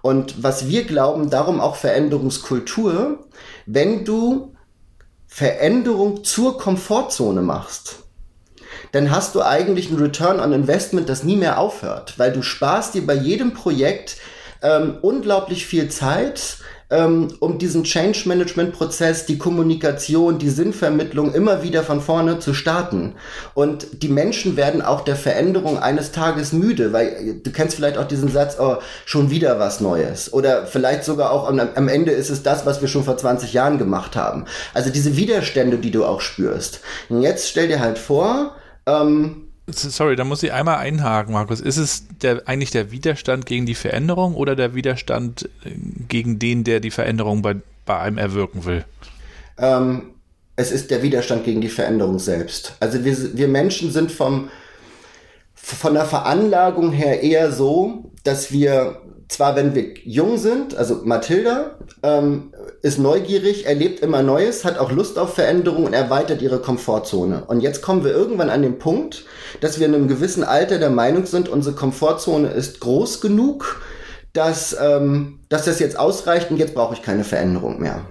[0.03, 3.21] Und was wir glauben, darum auch Veränderungskultur,
[3.67, 4.52] wenn du
[5.35, 8.01] Veränderung zur Komfortzone machst,
[8.93, 12.93] dann hast du eigentlich ein Return on Investment, das nie mehr aufhört, weil du sparst
[12.93, 14.19] dir bei jedem Projekt
[14.61, 16.59] ähm, unglaublich viel Zeit,
[16.93, 22.53] ähm, um diesen Change Management Prozess, die Kommunikation, die Sinnvermittlung immer wieder von vorne zu
[22.53, 23.15] starten.
[23.55, 28.07] Und die Menschen werden auch der Veränderung eines Tages müde, weil du kennst vielleicht auch
[28.07, 28.77] diesen Satz, oh,
[29.07, 30.33] schon wieder was Neues.
[30.33, 33.55] Oder vielleicht sogar auch am, am Ende ist es das, was wir schon vor 20
[33.55, 34.45] Jahren gemacht haben.
[34.75, 36.81] Also diese Widerstände, die du auch spürst.
[37.09, 38.55] Und jetzt stell dir halt vor,
[38.87, 41.61] ähm, Sorry, da muss ich einmal einhaken, Markus.
[41.61, 45.71] Ist es der, eigentlich der Widerstand gegen die Veränderung oder der Widerstand äh,
[46.09, 47.57] gegen den, der die Veränderung bei,
[47.87, 48.85] bei einem erwirken will?
[49.59, 50.15] Ähm,
[50.57, 52.77] es ist der Widerstand gegen die Veränderung selbst.
[52.81, 54.51] Also wir, wir Menschen sind vom,
[55.55, 61.79] von der Veranlagung her eher so, dass wir zwar, wenn wir jung sind, also Mathilda
[62.03, 62.52] ähm,
[62.83, 67.45] ist neugierig, erlebt immer Neues, hat auch Lust auf Veränderung und erweitert ihre Komfortzone.
[67.47, 69.25] Und jetzt kommen wir irgendwann an den Punkt,
[69.61, 73.81] dass wir in einem gewissen Alter der Meinung sind, unsere Komfortzone ist groß genug,
[74.33, 78.03] dass, ähm, dass das jetzt ausreicht und jetzt brauche ich keine Veränderung mehr.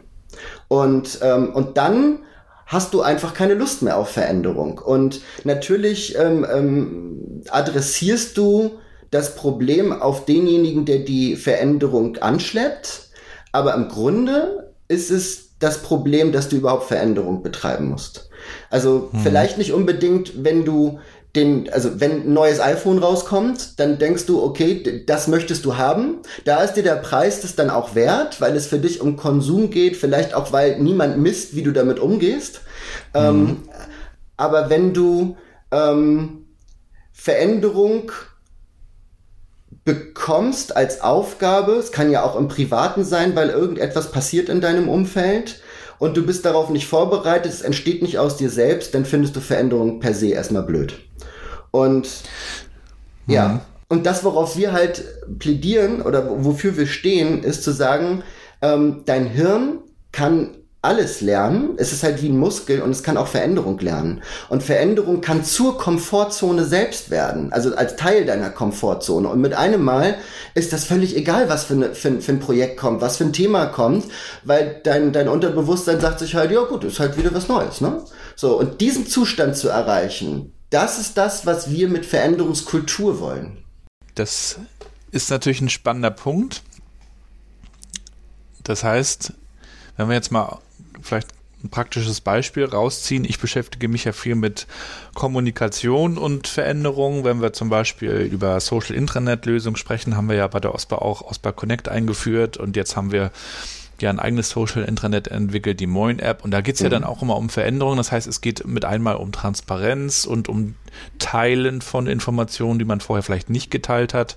[0.70, 2.20] Und, ähm, und dann
[2.66, 4.78] hast du einfach keine Lust mehr auf Veränderung.
[4.78, 13.10] Und natürlich ähm, ähm, adressierst du das Problem auf denjenigen, der die Veränderung anschleppt.
[13.52, 18.30] Aber im Grunde ist es das Problem, dass du überhaupt Veränderung betreiben musst.
[18.70, 19.20] Also hm.
[19.22, 21.00] vielleicht nicht unbedingt, wenn du
[21.36, 26.18] den, also wenn ein neues iPhone rauskommt, dann denkst du, okay, das möchtest du haben.
[26.44, 29.70] Da ist dir der Preis das dann auch wert, weil es für dich um Konsum
[29.70, 32.62] geht, vielleicht auch, weil niemand misst, wie du damit umgehst.
[33.14, 33.20] Mhm.
[33.20, 33.58] Ähm,
[34.36, 35.38] aber wenn du
[35.72, 36.48] ähm,
[37.14, 38.12] Veränderung
[39.84, 44.90] bekommst als Aufgabe, es kann ja auch im Privaten sein, weil irgendetwas passiert in deinem
[44.90, 45.62] Umfeld
[45.98, 49.40] und du bist darauf nicht vorbereitet, es entsteht nicht aus dir selbst, dann findest du
[49.40, 51.00] Veränderung per se erstmal blöd.
[51.72, 52.08] Und
[53.26, 53.34] mhm.
[53.34, 55.04] ja, und das, worauf wir halt
[55.40, 58.24] plädieren oder wofür wir stehen, ist zu sagen,
[58.62, 59.80] ähm, dein Hirn
[60.12, 61.76] kann alles lernen.
[61.78, 64.24] Es ist halt wie ein Muskel und es kann auch Veränderung lernen.
[64.50, 69.28] Und Veränderung kann zur Komfortzone selbst werden, also als Teil deiner Komfortzone.
[69.28, 70.18] Und mit einem Mal
[70.56, 73.34] ist das völlig egal, was für, eine, für, für ein Projekt kommt, was für ein
[73.34, 74.06] Thema kommt,
[74.44, 78.04] weil dein, dein Unterbewusstsein sagt sich halt, ja gut, ist halt wieder was Neues, ne?
[78.36, 83.64] So, und diesen Zustand zu erreichen, das ist das, was wir mit Veränderungskultur wollen.
[84.16, 84.58] Das
[85.12, 86.64] ist natürlich ein spannender Punkt.
[88.64, 89.34] Das heißt,
[89.98, 90.60] wenn wir jetzt mal
[91.02, 91.30] vielleicht
[91.64, 93.24] ein praktisches Beispiel rausziehen.
[93.24, 94.68] Ich beschäftige mich ja viel mit
[95.14, 97.24] Kommunikation und Veränderungen.
[97.24, 100.98] Wenn wir zum Beispiel über Social Intranet Lösungen sprechen, haben wir ja bei der OSPA
[100.98, 103.32] auch OSPA Connect eingeführt und jetzt haben wir
[104.00, 106.44] ja ein eigenes Social Intranet entwickelt, die Moin App.
[106.44, 106.86] Und da geht es mhm.
[106.86, 107.98] ja dann auch immer um Veränderungen.
[107.98, 110.76] Das heißt, es geht mit einmal um Transparenz und um
[111.20, 114.36] Teilen von Informationen, die man vorher vielleicht nicht geteilt hat.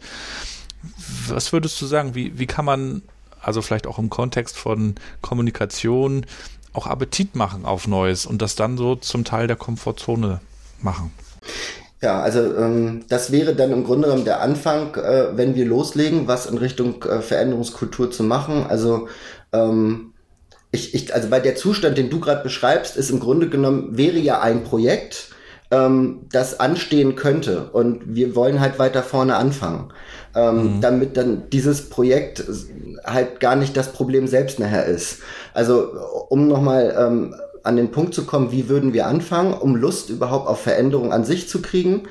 [1.29, 2.15] Was würdest du sagen?
[2.15, 3.03] Wie, wie kann man
[3.47, 6.27] also vielleicht auch im Kontext von Kommunikation,
[6.73, 10.41] auch Appetit machen auf Neues und das dann so zum Teil der Komfortzone
[10.81, 11.13] machen.
[12.01, 16.27] Ja, also ähm, das wäre dann im Grunde genommen der Anfang, äh, wenn wir loslegen,
[16.27, 18.67] was in Richtung äh, Veränderungskultur zu machen.
[18.69, 19.09] Also
[19.53, 20.13] ähm,
[20.71, 24.19] ich, ich, also bei der Zustand, den du gerade beschreibst, ist im Grunde genommen wäre
[24.19, 25.31] ja ein Projekt,
[25.71, 27.71] ähm, das anstehen könnte.
[27.71, 29.93] Und wir wollen halt weiter vorne anfangen,
[30.35, 30.81] ähm, mhm.
[30.81, 32.45] damit dann dieses Projekt
[33.05, 35.19] halt gar nicht das Problem selbst nachher ist.
[35.53, 35.91] Also
[36.29, 40.47] um nochmal ähm, an den Punkt zu kommen, wie würden wir anfangen, um Lust überhaupt
[40.49, 42.05] auf Veränderung an sich zu kriegen.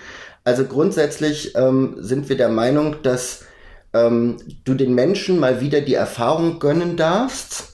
[0.43, 3.45] Also grundsätzlich ähm, sind wir der Meinung, dass
[3.93, 7.73] ähm, du den Menschen mal wieder die Erfahrung gönnen darfst,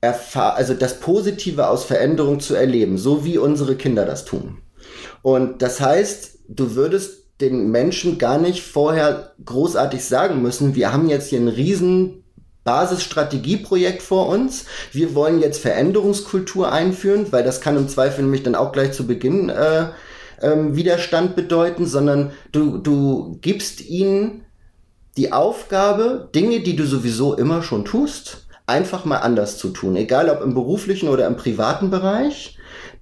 [0.00, 4.58] erfahr also das Positive aus Veränderung zu erleben, so wie unsere Kinder das tun.
[5.22, 11.08] Und das heißt, du würdest den Menschen gar nicht vorher großartig sagen müssen, wir haben
[11.08, 12.24] jetzt hier einen riesen
[12.64, 14.64] Basisstrategieprojekt vor uns.
[14.92, 19.06] Wir wollen jetzt Veränderungskultur einführen, weil das kann im Zweifel nämlich dann auch gleich zu
[19.06, 19.86] Beginn äh,
[20.42, 24.44] ähm, Widerstand bedeuten, sondern du, du gibst ihnen
[25.16, 29.96] die Aufgabe, Dinge, die du sowieso immer schon tust, einfach mal anders zu tun.
[29.96, 32.55] Egal ob im beruflichen oder im privaten Bereich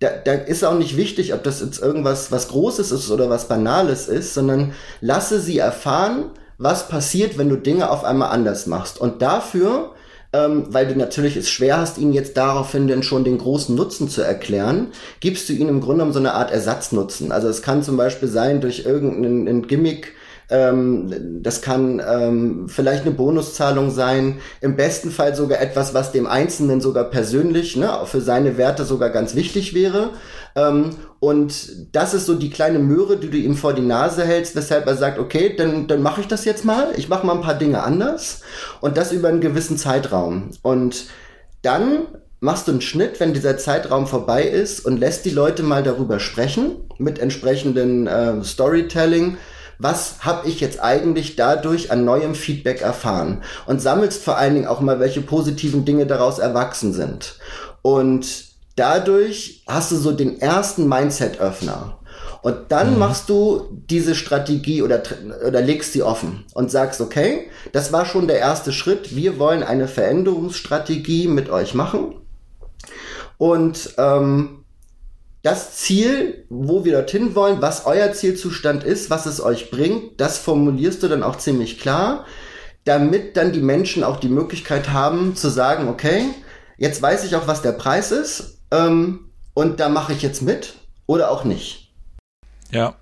[0.05, 3.49] da, da ist auch nicht wichtig, ob das jetzt irgendwas was Großes ist oder was
[3.49, 6.27] Banales ist, sondern lasse sie erfahren,
[6.59, 9.01] was passiert, wenn du Dinge auf einmal anders machst.
[9.01, 9.93] Und dafür,
[10.33, 14.09] ähm, weil du natürlich es schwer hast, ihnen jetzt daraufhin denn schon den großen Nutzen
[14.09, 14.89] zu erklären,
[15.21, 17.33] gibst du ihnen im Grunde genommen so eine Art Ersatznutzen.
[17.33, 20.13] Also es kann zum Beispiel sein, durch irgendeinen Gimmick,
[20.51, 24.39] ähm, das kann ähm, vielleicht eine Bonuszahlung sein.
[24.61, 29.11] Im besten Fall sogar etwas, was dem Einzelnen sogar persönlich, ne, für seine Werte sogar
[29.11, 30.11] ganz wichtig wäre.
[30.55, 30.91] Ähm,
[31.21, 34.87] und das ist so die kleine Möhre, die du ihm vor die Nase hältst, weshalb
[34.87, 36.89] er sagt, okay, dann, dann mache ich das jetzt mal.
[36.97, 38.43] Ich mache mal ein paar Dinge anders.
[38.81, 40.51] Und das über einen gewissen Zeitraum.
[40.63, 41.07] Und
[41.63, 42.07] dann
[42.41, 46.21] machst du einen Schnitt, wenn dieser Zeitraum vorbei ist und lässt die Leute mal darüber
[46.21, 49.39] sprechen mit entsprechenden äh, Storytelling
[49.79, 54.67] was habe ich jetzt eigentlich dadurch an neuem Feedback erfahren und sammelst vor allen Dingen
[54.67, 57.39] auch mal, welche positiven Dinge daraus erwachsen sind.
[57.83, 58.27] Und
[58.77, 61.99] dadurch hast du so den ersten Mindset-Öffner.
[62.43, 62.99] Und dann mhm.
[62.99, 65.03] machst du diese Strategie oder,
[65.47, 69.17] oder legst sie offen und sagst, okay, das war schon der erste Schritt.
[69.17, 72.17] Wir wollen eine Veränderungsstrategie mit euch machen.
[73.39, 74.64] Und ähm,
[75.45, 80.39] das Ziel, wo wir dorthin wollen, was euer Zielzustand ist, was es euch bringt, das
[80.39, 82.25] formulierst du dann auch ziemlich klar,
[82.85, 86.25] damit dann die Menschen auch die Möglichkeit haben zu sagen, okay,
[86.79, 90.77] jetzt weiß ich auch, was der Preis ist ähm, und da mache ich jetzt mit
[91.05, 91.93] oder auch nicht.
[92.71, 92.97] Ja,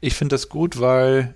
[0.00, 1.34] ich finde das gut, weil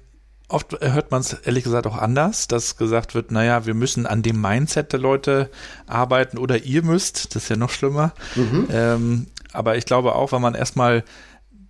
[0.48, 4.22] oft hört man es ehrlich gesagt auch anders, dass gesagt wird, naja, wir müssen an
[4.22, 5.50] dem Mindset der Leute
[5.88, 8.12] arbeiten oder ihr müsst, das ist ja noch schlimmer.
[8.36, 8.68] Mhm.
[8.70, 9.26] Ähm,
[9.57, 11.04] aber ich glaube auch, wenn man erstmal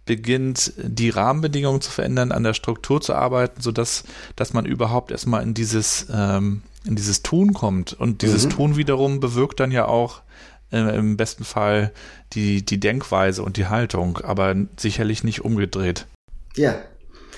[0.05, 4.05] beginnt, die Rahmenbedingungen zu verändern, an der Struktur zu arbeiten, sodass
[4.37, 7.93] dass man überhaupt erstmal in dieses, ähm, in dieses Tun kommt.
[7.93, 8.51] Und dieses mhm.
[8.51, 10.23] Tun wiederum bewirkt dann ja auch
[10.71, 11.93] äh, im besten Fall
[12.33, 16.07] die, die Denkweise und die Haltung, aber sicherlich nicht umgedreht.
[16.55, 16.77] Ja,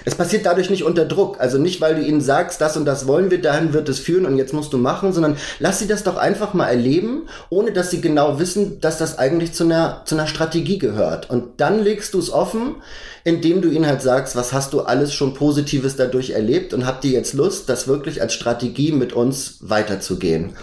[0.08, 1.38] es passiert dadurch nicht unter Druck.
[1.38, 4.24] Also nicht, weil du ihnen sagst, das und das wollen wir, dahin wird es führen
[4.24, 7.90] und jetzt musst du machen, sondern lass sie das doch einfach mal erleben, ohne dass
[7.90, 11.28] sie genau wissen, dass das eigentlich zu einer, zu einer Strategie gehört.
[11.28, 12.76] Und dann legst du es offen,
[13.22, 17.04] indem du ihnen halt sagst, was hast du alles schon Positives dadurch erlebt und habt
[17.04, 20.56] ihr jetzt Lust, das wirklich als Strategie mit uns weiterzugehen.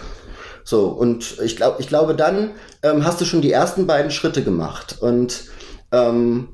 [0.64, 2.50] So, und ich glaube, ich glaube, dann
[2.82, 4.96] ähm, hast du schon die ersten beiden Schritte gemacht.
[5.00, 5.44] Und
[5.92, 6.48] ähm,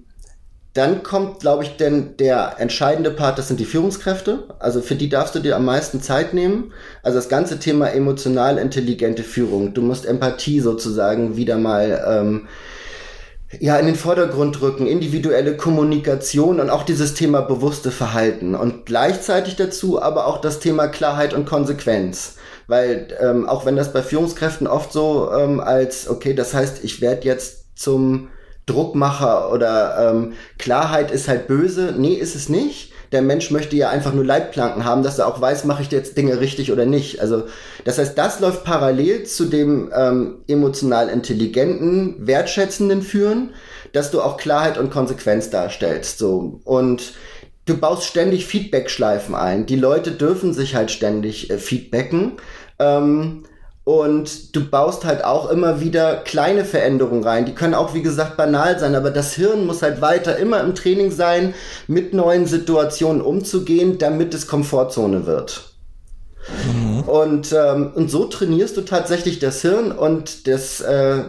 [0.75, 4.45] dann kommt, glaube ich, denn der entscheidende Part, das sind die Führungskräfte.
[4.59, 6.73] Also für die darfst du dir am meisten Zeit nehmen.
[7.03, 9.75] Also das ganze Thema emotional intelligente Führung.
[9.75, 12.49] Du musst Empathie sozusagen wieder mal ähm,
[13.61, 19.57] ja in den Vordergrund rücken, individuelle Kommunikation und auch dieses Thema bewusste Verhalten und gleichzeitig
[19.57, 22.37] dazu aber auch das Thema Klarheit und Konsequenz.
[22.66, 27.03] Weil ähm, auch wenn das bei Führungskräften oft so ähm, als okay, das heißt, ich
[27.03, 28.29] werde jetzt zum
[28.67, 31.95] Druckmacher oder ähm, Klarheit ist halt böse.
[31.97, 32.93] Nee, ist es nicht.
[33.11, 36.17] Der Mensch möchte ja einfach nur Leitplanken haben, dass er auch weiß, mache ich jetzt
[36.17, 37.21] Dinge richtig oder nicht.
[37.21, 37.45] Also
[37.85, 43.51] das heißt, das läuft parallel zu dem ähm, emotional intelligenten, wertschätzenden Führen,
[43.93, 46.19] dass du auch Klarheit und Konsequenz darstellst.
[46.19, 47.13] So und
[47.67, 49.67] du baust ständig Feedback-Schleifen ein.
[49.67, 52.33] Die Leute dürfen sich halt ständig äh, feedbacken.
[52.79, 53.45] Ähm,
[53.85, 57.47] und du baust halt auch immer wieder kleine Veränderungen rein.
[57.47, 60.74] Die können auch, wie gesagt, banal sein, aber das Hirn muss halt weiter immer im
[60.74, 61.55] Training sein,
[61.89, 65.72] mit neuen Situationen umzugehen, damit es Komfortzone wird.
[66.72, 67.01] Mhm.
[67.03, 71.22] Und, ähm, und so trainierst du tatsächlich das Hirn und das, äh,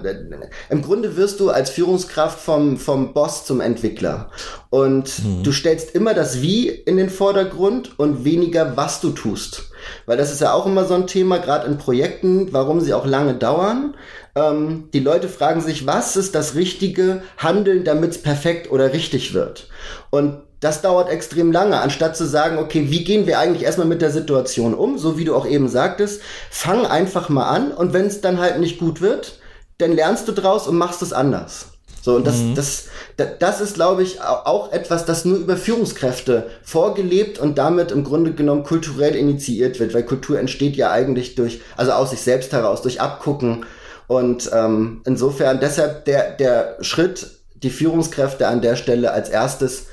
[0.69, 4.29] im Grunde wirst du als Führungskraft vom, vom Boss zum Entwickler.
[4.69, 5.43] Und mhm.
[5.43, 9.72] du stellst immer das Wie in den Vordergrund und weniger, was du tust.
[10.05, 13.05] Weil das ist ja auch immer so ein Thema, gerade in Projekten, warum sie auch
[13.05, 13.95] lange dauern.
[14.35, 19.33] Ähm, die Leute fragen sich, was ist das richtige Handeln, damit es perfekt oder richtig
[19.33, 19.69] wird.
[20.09, 24.01] Und das dauert extrem lange, anstatt zu sagen, okay, wie gehen wir eigentlich erstmal mit
[24.01, 28.05] der Situation um, so wie du auch eben sagtest, fang einfach mal an und wenn
[28.05, 29.39] es dann halt nicht gut wird,
[29.77, 31.72] dann lernst du draus und machst es anders.
[32.03, 32.53] So, und das, mhm.
[32.53, 37.91] das, das, das ist, glaube ich, auch etwas, das nur über Führungskräfte vorgelebt und damit
[37.91, 42.19] im Grunde genommen kulturell initiiert wird, weil Kultur entsteht ja eigentlich durch, also aus sich
[42.19, 43.65] selbst heraus, durch Abgucken.
[44.07, 49.85] Und ähm, insofern deshalb der, der Schritt, die Führungskräfte an der Stelle als erstes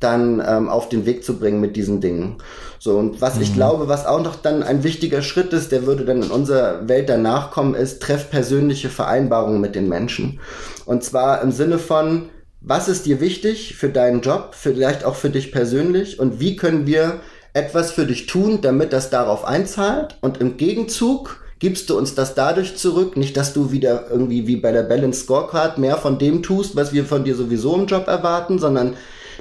[0.00, 2.36] dann ähm, auf den Weg zu bringen mit diesen Dingen.
[2.78, 3.42] So, und was mhm.
[3.42, 6.88] ich glaube, was auch noch dann ein wichtiger Schritt ist, der würde dann in unserer
[6.88, 10.40] Welt danach kommen, ist, treff persönliche Vereinbarungen mit den Menschen.
[10.84, 12.28] Und zwar im Sinne von,
[12.60, 16.86] was ist dir wichtig für deinen Job, vielleicht auch für dich persönlich und wie können
[16.86, 17.20] wir
[17.54, 22.34] etwas für dich tun, damit das darauf einzahlt und im Gegenzug gibst du uns das
[22.34, 26.42] dadurch zurück, nicht dass du wieder irgendwie wie bei der Balance Scorecard mehr von dem
[26.42, 28.94] tust, was wir von dir sowieso im Job erwarten, sondern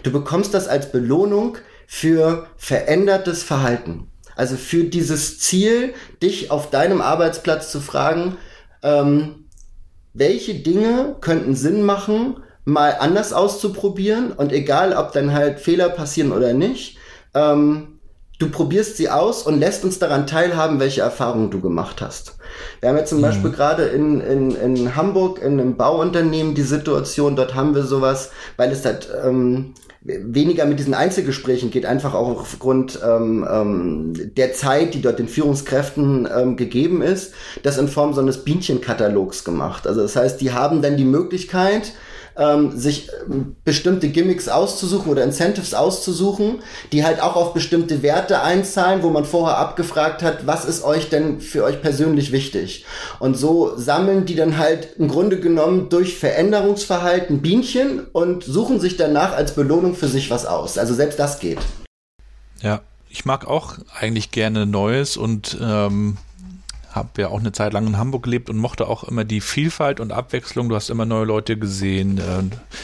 [0.06, 4.12] Du bekommst das als Belohnung für verändertes Verhalten.
[4.36, 8.38] Also für dieses Ziel, dich auf deinem Arbeitsplatz zu fragen,
[8.84, 9.46] ähm,
[10.14, 16.34] welche Dinge könnten Sinn machen, mal anders auszuprobieren und egal, ob dann halt Fehler passieren
[16.34, 17.00] oder nicht,
[17.34, 18.00] ähm,
[18.38, 22.38] du probierst sie aus und lässt uns daran teilhaben, welche Erfahrungen du gemacht hast.
[22.80, 23.24] Wir haben jetzt zum mhm.
[23.24, 28.30] Beispiel gerade in, in, in Hamburg in einem Bauunternehmen die Situation, dort haben wir sowas,
[28.56, 29.74] weil es halt ähm,
[30.06, 35.28] weniger mit diesen Einzelgesprächen geht, einfach auch aufgrund ähm, ähm, der Zeit, die dort den
[35.28, 37.34] Führungskräften ähm, gegeben ist,
[37.64, 39.88] das in Form so eines Bienchenkatalogs gemacht.
[39.88, 41.94] Also das heißt, die haben dann die Möglichkeit,
[42.38, 46.62] ähm, sich ähm, bestimmte Gimmicks auszusuchen oder Incentives auszusuchen,
[46.92, 51.10] die halt auch auf bestimmte Werte einzahlen, wo man vorher abgefragt hat, was ist euch
[51.10, 52.86] denn für euch persönlich wichtig?
[53.20, 58.98] Und so sammeln die dann halt im Grunde genommen durch Veränderungsverhalten Bienchen und suchen sich
[58.98, 60.78] danach als Belohnung für sich was aus.
[60.78, 61.60] Also selbst das geht.
[62.62, 66.18] Ja, ich mag auch eigentlich gerne Neues und ähm,
[66.96, 70.00] habe ja auch eine Zeit lang in Hamburg gelebt und mochte auch immer die Vielfalt
[70.00, 70.70] und Abwechslung.
[70.70, 72.22] Du hast immer neue Leute gesehen.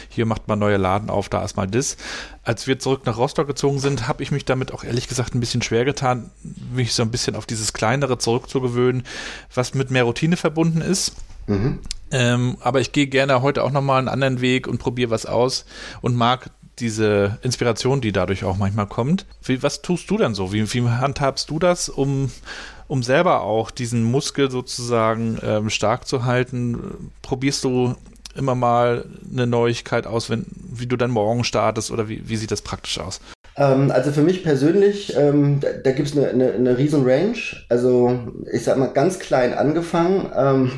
[0.09, 1.97] Hier macht man neue Laden auf, da ist mal das.
[2.43, 5.39] Als wir zurück nach Rostock gezogen sind, habe ich mich damit auch ehrlich gesagt ein
[5.39, 6.29] bisschen schwer getan,
[6.73, 9.03] mich so ein bisschen auf dieses Kleinere zurückzugewöhnen,
[9.53, 11.15] was mit mehr Routine verbunden ist.
[11.47, 11.79] Mhm.
[12.11, 15.65] Ähm, aber ich gehe gerne heute auch nochmal einen anderen Weg und probiere was aus
[16.01, 16.49] und mag
[16.79, 19.25] diese Inspiration, die dadurch auch manchmal kommt.
[19.43, 20.51] Wie, was tust du denn so?
[20.51, 22.31] Wie, wie handhabst du das, um
[22.91, 27.95] um selber auch diesen Muskel sozusagen ähm, stark zu halten, probierst du
[28.35, 32.51] immer mal eine Neuigkeit aus, wenn, wie du dann morgen startest oder wie, wie sieht
[32.51, 33.21] das praktisch aus?
[33.55, 37.37] Ähm, also für mich persönlich, ähm, da, da gibt es eine, eine, eine riesen Range.
[37.69, 38.19] Also
[38.51, 40.29] ich sag mal ganz klein angefangen.
[40.35, 40.71] Ähm,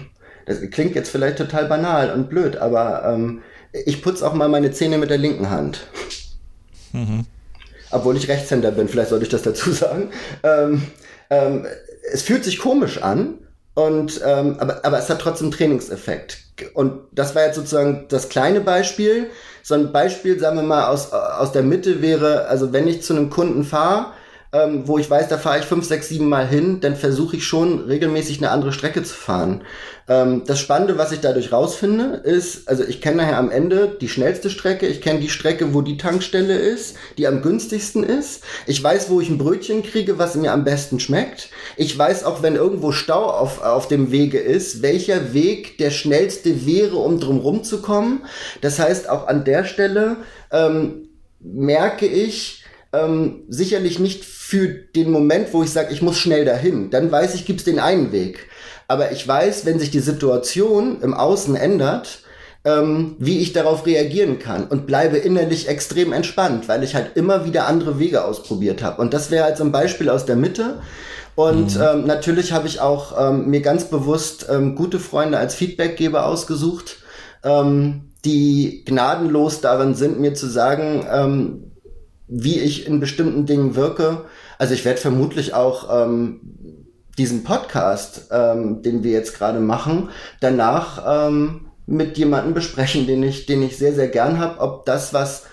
[0.45, 3.41] das klingt jetzt vielleicht total banal und blöd, aber ähm,
[3.87, 5.87] ich putze auch mal meine Zähne mit der linken Hand.
[6.91, 7.25] Mhm.
[7.89, 10.11] Obwohl ich Rechtshänder bin, vielleicht sollte ich das dazu sagen.
[12.11, 13.39] Es fühlt sich komisch an,
[13.75, 16.37] und ähm, aber, aber es hat trotzdem Trainingseffekt.
[16.73, 19.31] Und das war jetzt sozusagen das kleine Beispiel.
[19.63, 23.13] So ein Beispiel, sagen wir mal, aus, aus der Mitte wäre, also wenn ich zu
[23.13, 24.13] einem Kunden fahre,
[24.53, 27.45] ähm, wo ich weiß, da fahre ich fünf, sechs, sieben Mal hin, dann versuche ich
[27.45, 29.63] schon regelmäßig eine andere Strecke zu fahren.
[30.07, 34.09] Ähm, das Spannende, was ich dadurch rausfinde, ist, also ich kenne nachher am Ende die
[34.09, 38.43] schnellste Strecke, ich kenne die Strecke, wo die Tankstelle ist, die am günstigsten ist.
[38.67, 41.49] Ich weiß, wo ich ein Brötchen kriege, was mir am besten schmeckt.
[41.75, 46.67] Ich weiß auch, wenn irgendwo Stau auf, auf dem Wege ist, welcher Weg der schnellste
[46.67, 48.25] wäre, um drumherum zu kommen.
[48.61, 50.17] Das heißt, auch an der Stelle
[50.51, 54.23] ähm, merke ich, ähm, sicherlich nicht
[54.53, 56.91] für den Moment, wo ich sage, ich muss schnell dahin.
[56.91, 58.49] Dann weiß ich, gibt es den einen Weg.
[58.87, 62.19] Aber ich weiß, wenn sich die Situation im Außen ändert,
[62.63, 67.45] ähm, wie ich darauf reagieren kann und bleibe innerlich extrem entspannt, weil ich halt immer
[67.45, 69.01] wieder andere Wege ausprobiert habe.
[69.01, 70.81] Und das wäre halt so ein Beispiel aus der Mitte.
[71.33, 71.81] Und mhm.
[71.81, 76.97] ähm, natürlich habe ich auch ähm, mir ganz bewusst ähm, gute Freunde als Feedbackgeber ausgesucht,
[77.43, 81.71] ähm, die gnadenlos darin sind, mir zu sagen, ähm,
[82.27, 84.25] wie ich in bestimmten Dingen wirke.
[84.57, 86.41] Also ich werde vermutlich auch ähm,
[87.17, 93.45] diesen Podcast, ähm, den wir jetzt gerade machen, danach ähm, mit jemandem besprechen, den ich,
[93.45, 95.43] den ich sehr, sehr gern habe, ob das, was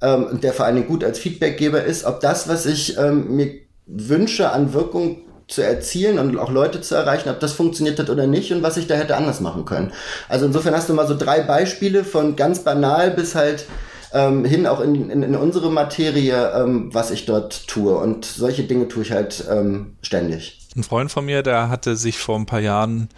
[0.00, 3.52] ähm, der vor allen Dingen gut als Feedbackgeber ist, ob das, was ich ähm, mir
[3.86, 8.28] wünsche an Wirkung zu erzielen und auch Leute zu erreichen, ob das funktioniert hat oder
[8.28, 9.92] nicht und was ich da hätte anders machen können.
[10.28, 13.66] Also insofern hast du mal so drei Beispiele von ganz banal bis halt
[14.12, 17.96] ähm, hin auch in, in, in unsere Materie, ähm, was ich dort tue.
[17.96, 20.68] Und solche Dinge tue ich halt ähm, ständig.
[20.76, 23.08] Ein Freund von mir, der hatte sich vor ein paar Jahren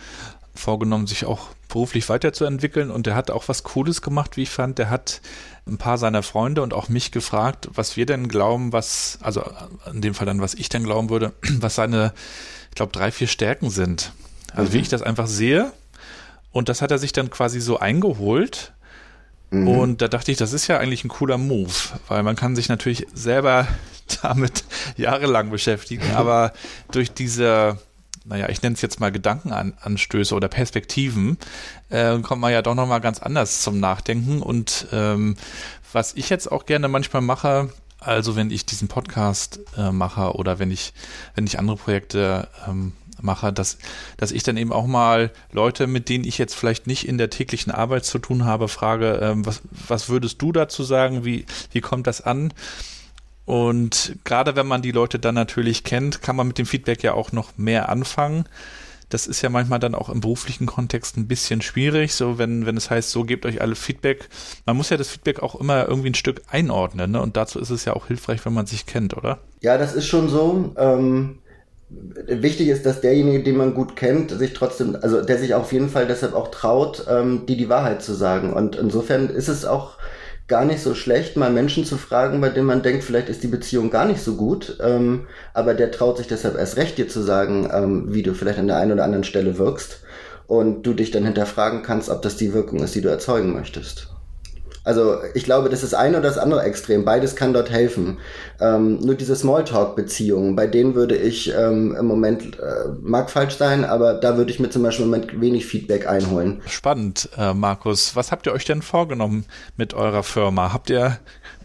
[0.54, 4.78] vorgenommen, sich auch beruflich weiterzuentwickeln und der hat auch was Cooles gemacht, wie ich fand.
[4.78, 5.22] Der hat
[5.66, 9.42] ein paar seiner Freunde und auch mich gefragt, was wir denn glauben, was, also
[9.90, 12.12] in dem Fall dann, was ich denn glauben würde, was seine,
[12.68, 14.12] ich glaube, drei, vier Stärken sind.
[14.54, 14.74] Also mhm.
[14.74, 15.72] wie ich das einfach sehe.
[16.50, 18.72] Und das hat er sich dann quasi so eingeholt
[19.52, 19.68] Mhm.
[19.68, 21.72] Und da dachte ich, das ist ja eigentlich ein cooler Move,
[22.08, 23.68] weil man kann sich natürlich selber
[24.22, 24.64] damit
[24.96, 26.52] jahrelang beschäftigen, aber
[26.90, 27.78] durch diese,
[28.24, 31.36] naja, ich nenne es jetzt mal Gedankenanstöße oder Perspektiven,
[31.90, 34.40] äh, kommt man ja doch nochmal ganz anders zum Nachdenken.
[34.40, 35.36] Und ähm,
[35.92, 37.68] was ich jetzt auch gerne manchmal mache,
[38.00, 40.94] also wenn ich diesen Podcast äh, mache oder wenn ich,
[41.34, 43.78] wenn ich andere Projekte ähm, mache, dass,
[44.16, 47.30] dass ich dann eben auch mal Leute, mit denen ich jetzt vielleicht nicht in der
[47.30, 51.24] täglichen Arbeit zu tun habe, frage, ähm, was, was würdest du dazu sagen?
[51.24, 52.52] Wie, wie kommt das an?
[53.44, 57.14] Und gerade wenn man die Leute dann natürlich kennt, kann man mit dem Feedback ja
[57.14, 58.44] auch noch mehr anfangen.
[59.12, 62.78] Das ist ja manchmal dann auch im beruflichen Kontext ein bisschen schwierig, so wenn, wenn
[62.78, 64.30] es heißt, so gebt euch alle Feedback.
[64.64, 67.20] Man muss ja das Feedback auch immer irgendwie ein Stück einordnen, ne?
[67.20, 69.40] Und dazu ist es ja auch hilfreich, wenn man sich kennt, oder?
[69.60, 70.72] Ja, das ist schon so.
[70.78, 71.40] Ähm,
[72.26, 75.88] wichtig ist, dass derjenige, den man gut kennt, sich trotzdem, also der sich auf jeden
[75.88, 78.52] Fall deshalb auch traut, ähm, die die Wahrheit zu sagen.
[78.52, 79.98] Und insofern ist es auch
[80.48, 83.48] gar nicht so schlecht, mal Menschen zu fragen, bei denen man denkt, vielleicht ist die
[83.48, 87.22] Beziehung gar nicht so gut, ähm, aber der traut sich deshalb erst recht, dir zu
[87.22, 90.00] sagen, ähm, wie du vielleicht an der einen oder anderen Stelle wirkst
[90.46, 94.11] und du dich dann hinterfragen kannst, ob das die Wirkung ist, die du erzeugen möchtest.
[94.84, 97.04] Also ich glaube, das ist ein oder das andere Extrem.
[97.04, 98.18] Beides kann dort helfen.
[98.60, 103.84] Ähm, nur diese Smalltalk-Beziehungen, bei denen würde ich ähm, im Moment, äh, mag falsch sein,
[103.84, 106.62] aber da würde ich mir zum Beispiel im Moment wenig Feedback einholen.
[106.66, 108.16] Spannend, äh, Markus.
[108.16, 109.44] Was habt ihr euch denn vorgenommen
[109.76, 110.72] mit eurer Firma?
[110.72, 111.18] Habt ihr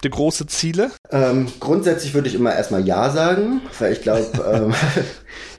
[0.04, 0.91] Ihr große Ziele?
[1.12, 4.74] Ähm, grundsätzlich würde ich immer erstmal Ja sagen, weil ich glaube, ähm,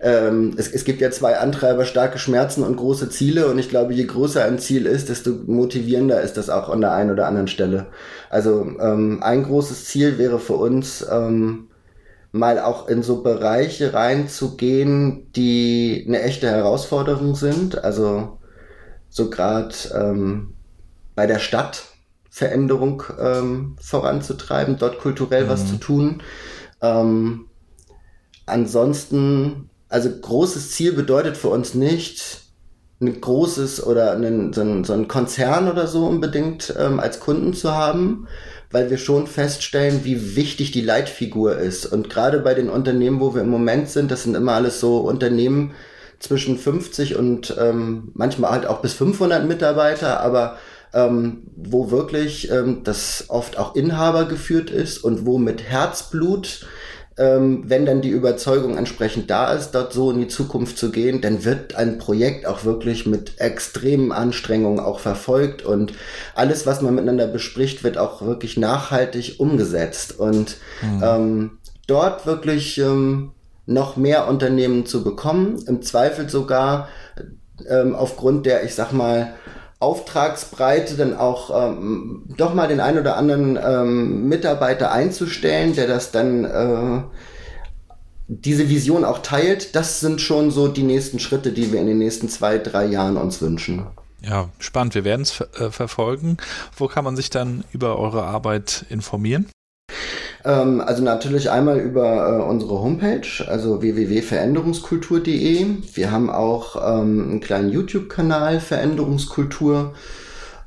[0.00, 3.48] ähm, es, es gibt ja zwei Antreiber, starke Schmerzen und große Ziele.
[3.48, 6.92] Und ich glaube, je größer ein Ziel ist, desto motivierender ist das auch an der
[6.92, 7.86] einen oder anderen Stelle.
[8.30, 11.68] Also ähm, ein großes Ziel wäre für uns, ähm,
[12.32, 17.82] mal auch in so Bereiche reinzugehen, die eine echte Herausforderung sind.
[17.82, 18.38] Also
[19.08, 20.54] so gerade ähm,
[21.14, 21.84] bei der Stadt
[22.38, 25.48] Veränderung ähm, voranzutreiben, dort kulturell mhm.
[25.48, 26.22] was zu tun.
[26.80, 27.46] Ähm,
[28.46, 32.42] ansonsten, also großes Ziel bedeutet für uns nicht,
[33.00, 37.54] ein großes oder einen, so, ein, so ein Konzern oder so unbedingt ähm, als Kunden
[37.54, 38.28] zu haben,
[38.70, 41.86] weil wir schon feststellen, wie wichtig die Leitfigur ist.
[41.86, 44.98] Und gerade bei den Unternehmen, wo wir im Moment sind, das sind immer alles so
[44.98, 45.72] Unternehmen
[46.20, 50.56] zwischen 50 und ähm, manchmal halt auch bis 500 Mitarbeiter, aber
[50.92, 56.66] ähm, wo wirklich ähm, das oft auch Inhaber geführt ist und wo mit Herzblut
[57.18, 61.20] ähm, wenn dann die Überzeugung entsprechend da ist, dort so in die Zukunft zu gehen,
[61.20, 65.92] dann wird ein Projekt auch wirklich mit extremen Anstrengungen auch verfolgt und
[66.34, 71.02] alles, was man miteinander bespricht, wird auch wirklich nachhaltig umgesetzt und mhm.
[71.02, 71.50] ähm,
[71.88, 73.32] dort wirklich ähm,
[73.66, 76.88] noch mehr Unternehmen zu bekommen, im Zweifel sogar
[77.68, 79.34] ähm, aufgrund der, ich sag mal,
[79.80, 86.10] Auftragsbreite dann auch ähm, doch mal den einen oder anderen ähm, Mitarbeiter einzustellen, der das
[86.10, 87.02] dann äh,
[88.28, 91.98] diese Vision auch teilt, das sind schon so die nächsten Schritte, die wir in den
[91.98, 93.86] nächsten zwei, drei Jahren uns wünschen.
[94.20, 94.94] Ja, spannend.
[94.94, 96.36] Wir werden es äh, verfolgen.
[96.76, 99.46] Wo kann man sich dann über eure Arbeit informieren?
[100.44, 105.66] Ähm, also natürlich einmal über äh, unsere Homepage, also www.veränderungskultur.de.
[105.94, 109.94] Wir haben auch ähm, einen kleinen YouTube-Kanal Veränderungskultur.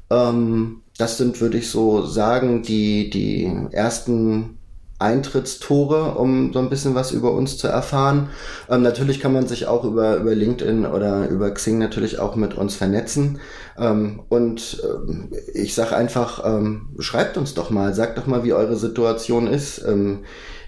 [0.10, 4.58] Ähm, das sind, würde ich so sagen, die, die ersten
[5.02, 8.30] Eintrittstore, um so ein bisschen was über uns zu erfahren.
[8.70, 12.54] Ähm, natürlich kann man sich auch über, über LinkedIn oder über Xing natürlich auch mit
[12.54, 13.40] uns vernetzen.
[13.78, 18.54] Ähm, und ähm, ich sage einfach, ähm, schreibt uns doch mal, sagt doch mal, wie
[18.54, 19.84] eure Situation ist.
[19.86, 20.20] Ähm,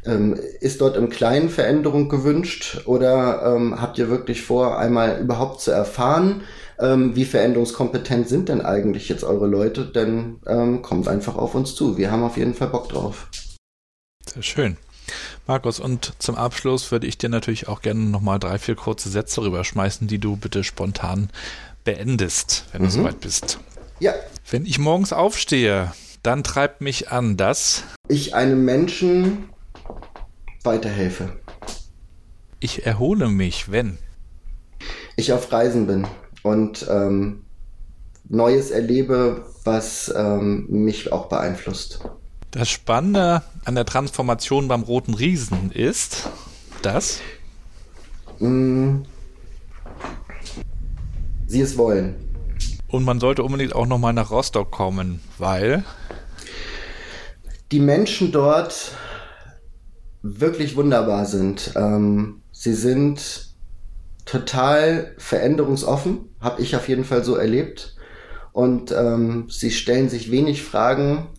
[0.06, 5.72] ähm, ist dort im Kleinen Veränderung gewünscht oder habt ihr wirklich vor, einmal überhaupt zu
[5.72, 6.42] erfahren,
[6.78, 9.86] wie veränderungskompetent sind denn eigentlich jetzt eure Leute?
[9.86, 10.40] Denn
[10.82, 11.98] kommt einfach auf uns zu.
[11.98, 13.30] Wir haben auf jeden Fall Bock drauf.
[14.32, 14.78] Sehr schön.
[15.48, 19.42] Markus, und zum Abschluss würde ich dir natürlich auch gerne nochmal drei, vier kurze Sätze
[19.42, 21.30] rüberschmeißen, die du bitte spontan
[21.84, 22.86] beendest, wenn mhm.
[22.86, 23.60] du soweit bist.
[24.00, 24.14] Ja.
[24.50, 25.92] Wenn ich morgens aufstehe,
[26.24, 29.50] dann treibt mich an, dass ich einem Menschen
[30.64, 31.34] weiterhelfe.
[32.60, 33.98] Ich erhole mich, wenn
[35.18, 36.08] ich auf Reisen bin
[36.42, 37.44] und ähm,
[38.30, 42.00] Neues erlebe, was ähm, mich auch beeinflusst.
[42.54, 46.30] Das Spannende an der Transformation beim Roten Riesen ist,
[46.84, 47.20] dass
[48.38, 48.98] mm,
[51.48, 52.14] sie es wollen.
[52.88, 55.84] Und man sollte unbedingt auch nochmal nach Rostock kommen, weil
[57.72, 58.92] die Menschen dort
[60.22, 61.74] wirklich wunderbar sind.
[61.76, 63.48] Ähm, sie sind
[64.26, 67.96] total veränderungsoffen, habe ich auf jeden Fall so erlebt.
[68.52, 71.30] Und ähm, sie stellen sich wenig Fragen,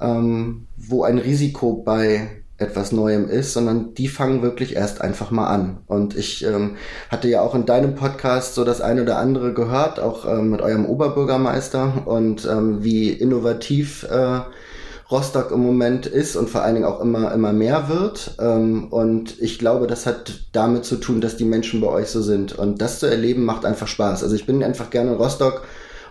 [0.00, 2.28] ähm, wo ein Risiko bei
[2.60, 5.78] etwas Neuem ist, sondern die fangen wirklich erst einfach mal an.
[5.86, 6.76] Und ich ähm,
[7.08, 10.60] hatte ja auch in deinem Podcast so das eine oder andere gehört, auch ähm, mit
[10.60, 14.40] eurem Oberbürgermeister und ähm, wie innovativ äh,
[15.10, 18.36] Rostock im Moment ist und vor allen Dingen auch immer, immer mehr wird.
[18.40, 22.22] Ähm, und ich glaube, das hat damit zu tun, dass die Menschen bei euch so
[22.22, 22.52] sind.
[22.52, 24.22] Und das zu erleben macht einfach Spaß.
[24.22, 25.62] Also ich bin einfach gerne in Rostock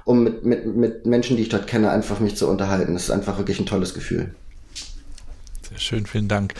[0.09, 2.95] um mit, mit, mit Menschen, die ich dort kenne, einfach mich zu unterhalten.
[2.95, 4.33] Das ist einfach wirklich ein tolles Gefühl.
[5.69, 6.55] Sehr schön, vielen Dank.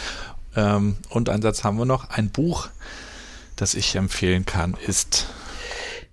[0.55, 2.11] Ähm, und einen Satz haben wir noch.
[2.11, 2.69] Ein Buch,
[3.55, 5.25] das ich empfehlen kann, ist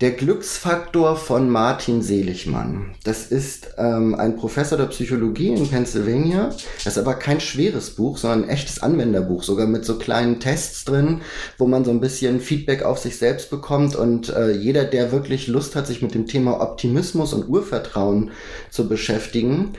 [0.03, 2.95] der Glücksfaktor von Martin Seligmann.
[3.05, 6.51] Das ist ähm, ein Professor der Psychologie in Pennsylvania.
[6.85, 10.85] Das ist aber kein schweres Buch, sondern ein echtes Anwenderbuch, sogar mit so kleinen Tests
[10.85, 11.23] drin,
[11.57, 13.97] wo man so ein bisschen Feedback auf sich selbst bekommt.
[13.97, 18.33] Und äh, jeder, der wirklich Lust hat, sich mit dem Thema Optimismus und Urvertrauen
[18.71, 19.73] zu beschäftigen,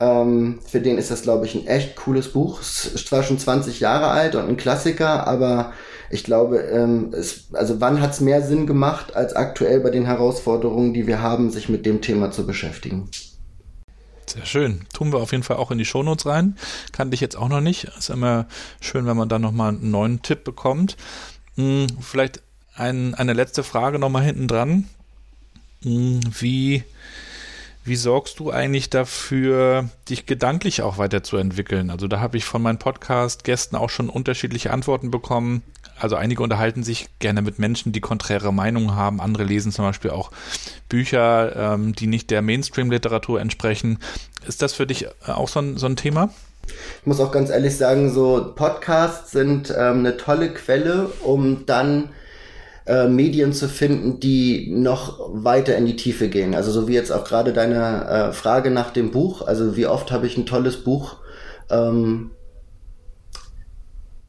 [0.00, 2.60] ähm, für den ist das, glaube ich, ein echt cooles Buch.
[2.60, 5.72] Es ist zwar schon 20 Jahre alt und ein Klassiker, aber
[6.12, 10.04] ich glaube, ähm, es, also wann hat es mehr Sinn gemacht, als aktuell bei den
[10.04, 13.08] Herausforderungen, die wir haben, sich mit dem Thema zu beschäftigen?
[14.26, 14.82] Sehr schön.
[14.92, 16.56] Tun wir auf jeden Fall auch in die Shownotes rein.
[16.92, 17.84] Kannte ich jetzt auch noch nicht.
[17.98, 18.46] Ist immer
[18.80, 20.96] schön, wenn man da nochmal einen neuen Tipp bekommt.
[21.56, 22.42] Hm, vielleicht
[22.74, 24.88] ein, eine letzte Frage nochmal hinten dran.
[25.82, 26.84] Hm, wie
[27.84, 31.90] wie sorgst du eigentlich dafür, dich gedanklich auch weiterzuentwickeln?
[31.90, 35.62] Also da habe ich von meinen Podcast-Gästen auch schon unterschiedliche Antworten bekommen.
[36.02, 39.20] Also einige unterhalten sich gerne mit Menschen, die konträre Meinungen haben.
[39.20, 40.32] Andere lesen zum Beispiel auch
[40.88, 44.00] Bücher, ähm, die nicht der Mainstream-Literatur entsprechen.
[44.44, 46.30] Ist das für dich äh, auch so ein, so ein Thema?
[47.00, 52.08] Ich muss auch ganz ehrlich sagen, so Podcasts sind ähm, eine tolle Quelle, um dann
[52.86, 56.56] äh, Medien zu finden, die noch weiter in die Tiefe gehen.
[56.56, 59.42] Also so wie jetzt auch gerade deine äh, Frage nach dem Buch.
[59.46, 61.18] Also wie oft habe ich ein tolles Buch
[61.70, 62.32] ähm,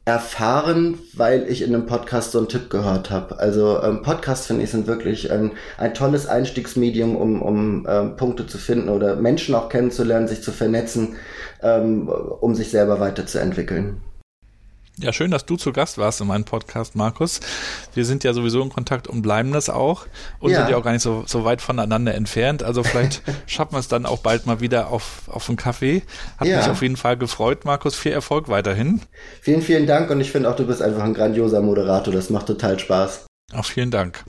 [0.06, 3.38] erfahren, weil ich in einem Podcast so einen Tipp gehört habe.
[3.38, 8.46] Also ähm, Podcasts finde ich sind wirklich ein, ein tolles Einstiegsmedium, um, um ähm, Punkte
[8.46, 11.16] zu finden oder Menschen auch kennenzulernen, sich zu vernetzen,
[11.62, 14.02] ähm, um sich selber weiterzuentwickeln.
[14.96, 17.40] Ja, schön, dass du zu Gast warst in meinem Podcast, Markus.
[17.94, 20.06] Wir sind ja sowieso in Kontakt und bleiben das auch
[20.38, 20.58] und ja.
[20.58, 22.62] sind ja auch gar nicht so, so weit voneinander entfernt.
[22.62, 26.04] Also vielleicht schaffen wir es dann auch bald mal wieder auf, auf einen Kaffee.
[26.38, 26.58] Hat ja.
[26.58, 27.96] mich auf jeden Fall gefreut, Markus.
[27.96, 29.00] Viel Erfolg weiterhin.
[29.40, 32.14] Vielen, vielen Dank und ich finde auch, du bist einfach ein grandioser Moderator.
[32.14, 33.26] Das macht total Spaß.
[33.52, 34.24] Auch vielen Dank.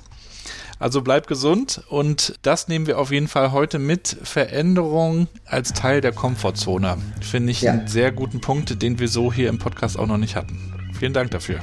[0.78, 4.18] Also bleib gesund und das nehmen wir auf jeden Fall heute mit.
[4.24, 6.98] Veränderung als Teil der Komfortzone.
[7.22, 7.72] Finde ich ja.
[7.72, 10.92] einen sehr guten Punkt, den wir so hier im Podcast auch noch nicht hatten.
[11.00, 11.60] Vielen Dank dafür.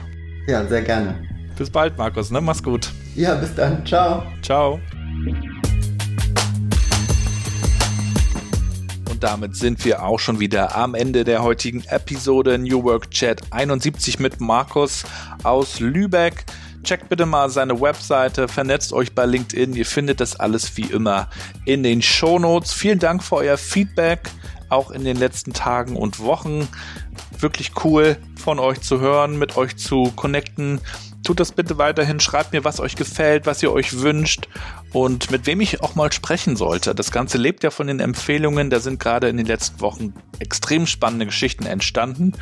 [0.46, 1.22] Ja, sehr gerne.
[1.56, 2.30] Bis bald, Markus.
[2.30, 2.40] Ne?
[2.40, 2.90] Mach's gut.
[3.14, 3.84] Ja, bis dann.
[3.84, 4.22] Ciao.
[4.42, 4.80] Ciao.
[9.10, 13.42] Und damit sind wir auch schon wieder am Ende der heutigen Episode New Work Chat
[13.50, 15.04] 71 mit Markus
[15.42, 16.46] aus Lübeck.
[16.83, 19.74] Checkt bitte mal seine Webseite, vernetzt euch bei LinkedIn.
[19.74, 21.28] Ihr findet das alles wie immer
[21.64, 22.72] in den Show Notes.
[22.72, 24.28] Vielen Dank für euer Feedback,
[24.68, 26.66] auch in den letzten Tagen und Wochen.
[27.39, 30.80] Wirklich cool von euch zu hören, mit euch zu connecten.
[31.22, 34.48] Tut das bitte weiterhin, schreibt mir, was euch gefällt, was ihr euch wünscht
[34.92, 36.94] und mit wem ich auch mal sprechen sollte.
[36.94, 38.70] Das Ganze lebt ja von den Empfehlungen.
[38.70, 42.32] Da sind gerade in den letzten Wochen extrem spannende Geschichten entstanden.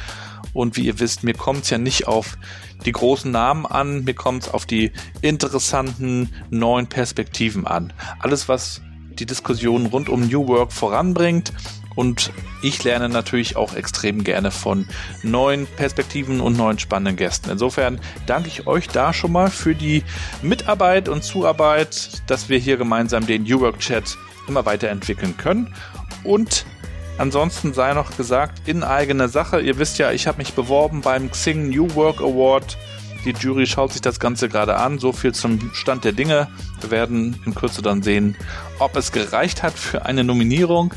[0.55, 2.39] Und wie ihr wisst, mir kommt es ja nicht auf
[2.87, 7.93] die großen Namen an, mir kommt es auf die interessanten neuen Perspektiven an.
[8.19, 11.53] Alles, was die Diskussion rund um New Work voranbringt.
[12.01, 12.33] Und
[12.63, 14.89] ich lerne natürlich auch extrem gerne von
[15.23, 17.51] neuen Perspektiven und neuen spannenden Gästen.
[17.51, 20.03] Insofern danke ich euch da schon mal für die
[20.41, 24.17] Mitarbeit und Zuarbeit, dass wir hier gemeinsam den New Work Chat
[24.49, 25.75] immer weiterentwickeln können.
[26.25, 26.65] Und
[27.19, 31.31] Ansonsten sei noch gesagt, in eigener Sache, ihr wisst ja, ich habe mich beworben beim
[31.31, 32.79] Xing New Work Award.
[33.25, 34.99] Die Jury schaut sich das Ganze gerade an.
[34.99, 36.49] So viel zum Stand der Dinge.
[36.81, 38.37] Wir werden in Kürze dann sehen,
[38.79, 40.95] ob es gereicht hat für eine Nominierung.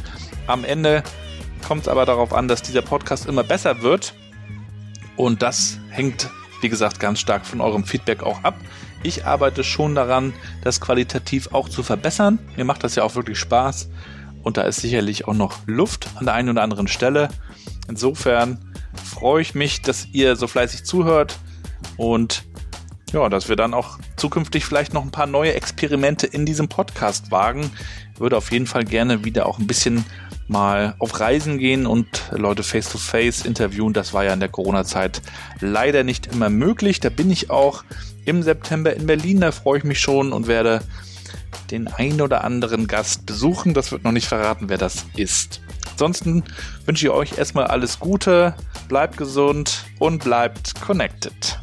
[0.48, 1.04] Am Ende
[1.68, 4.14] kommt es aber darauf an, dass dieser Podcast immer besser wird.
[5.18, 6.30] Und das hängt,
[6.62, 8.56] wie gesagt, ganz stark von eurem Feedback auch ab.
[9.04, 12.40] Ich arbeite schon daran, das qualitativ auch zu verbessern.
[12.56, 13.90] Mir macht das ja auch wirklich Spaß.
[14.44, 17.28] Und da ist sicherlich auch noch Luft an der einen oder anderen Stelle.
[17.90, 18.60] Insofern
[18.94, 21.38] freue ich mich, dass ihr so fleißig zuhört
[21.98, 22.44] und
[23.12, 27.30] ja, dass wir dann auch zukünftig vielleicht noch ein paar neue Experimente in diesem Podcast
[27.30, 27.70] wagen.
[28.14, 30.04] Ich würde auf jeden Fall gerne wieder auch ein bisschen
[30.48, 33.94] mal auf Reisen gehen und Leute face to face interviewen.
[33.94, 35.22] Das war ja in der Corona-Zeit
[35.60, 37.00] leider nicht immer möglich.
[37.00, 37.84] Da bin ich auch
[38.26, 39.42] im September in Berlin.
[39.42, 40.82] Da freue ich mich schon und werde
[41.72, 43.74] den ein oder anderen Gast besuchen.
[43.74, 45.62] Das wird noch nicht verraten, wer das ist.
[45.92, 46.44] Ansonsten
[46.86, 48.56] wünsche ich euch erstmal alles Gute,
[48.88, 51.60] bleibt gesund und bleibt connected.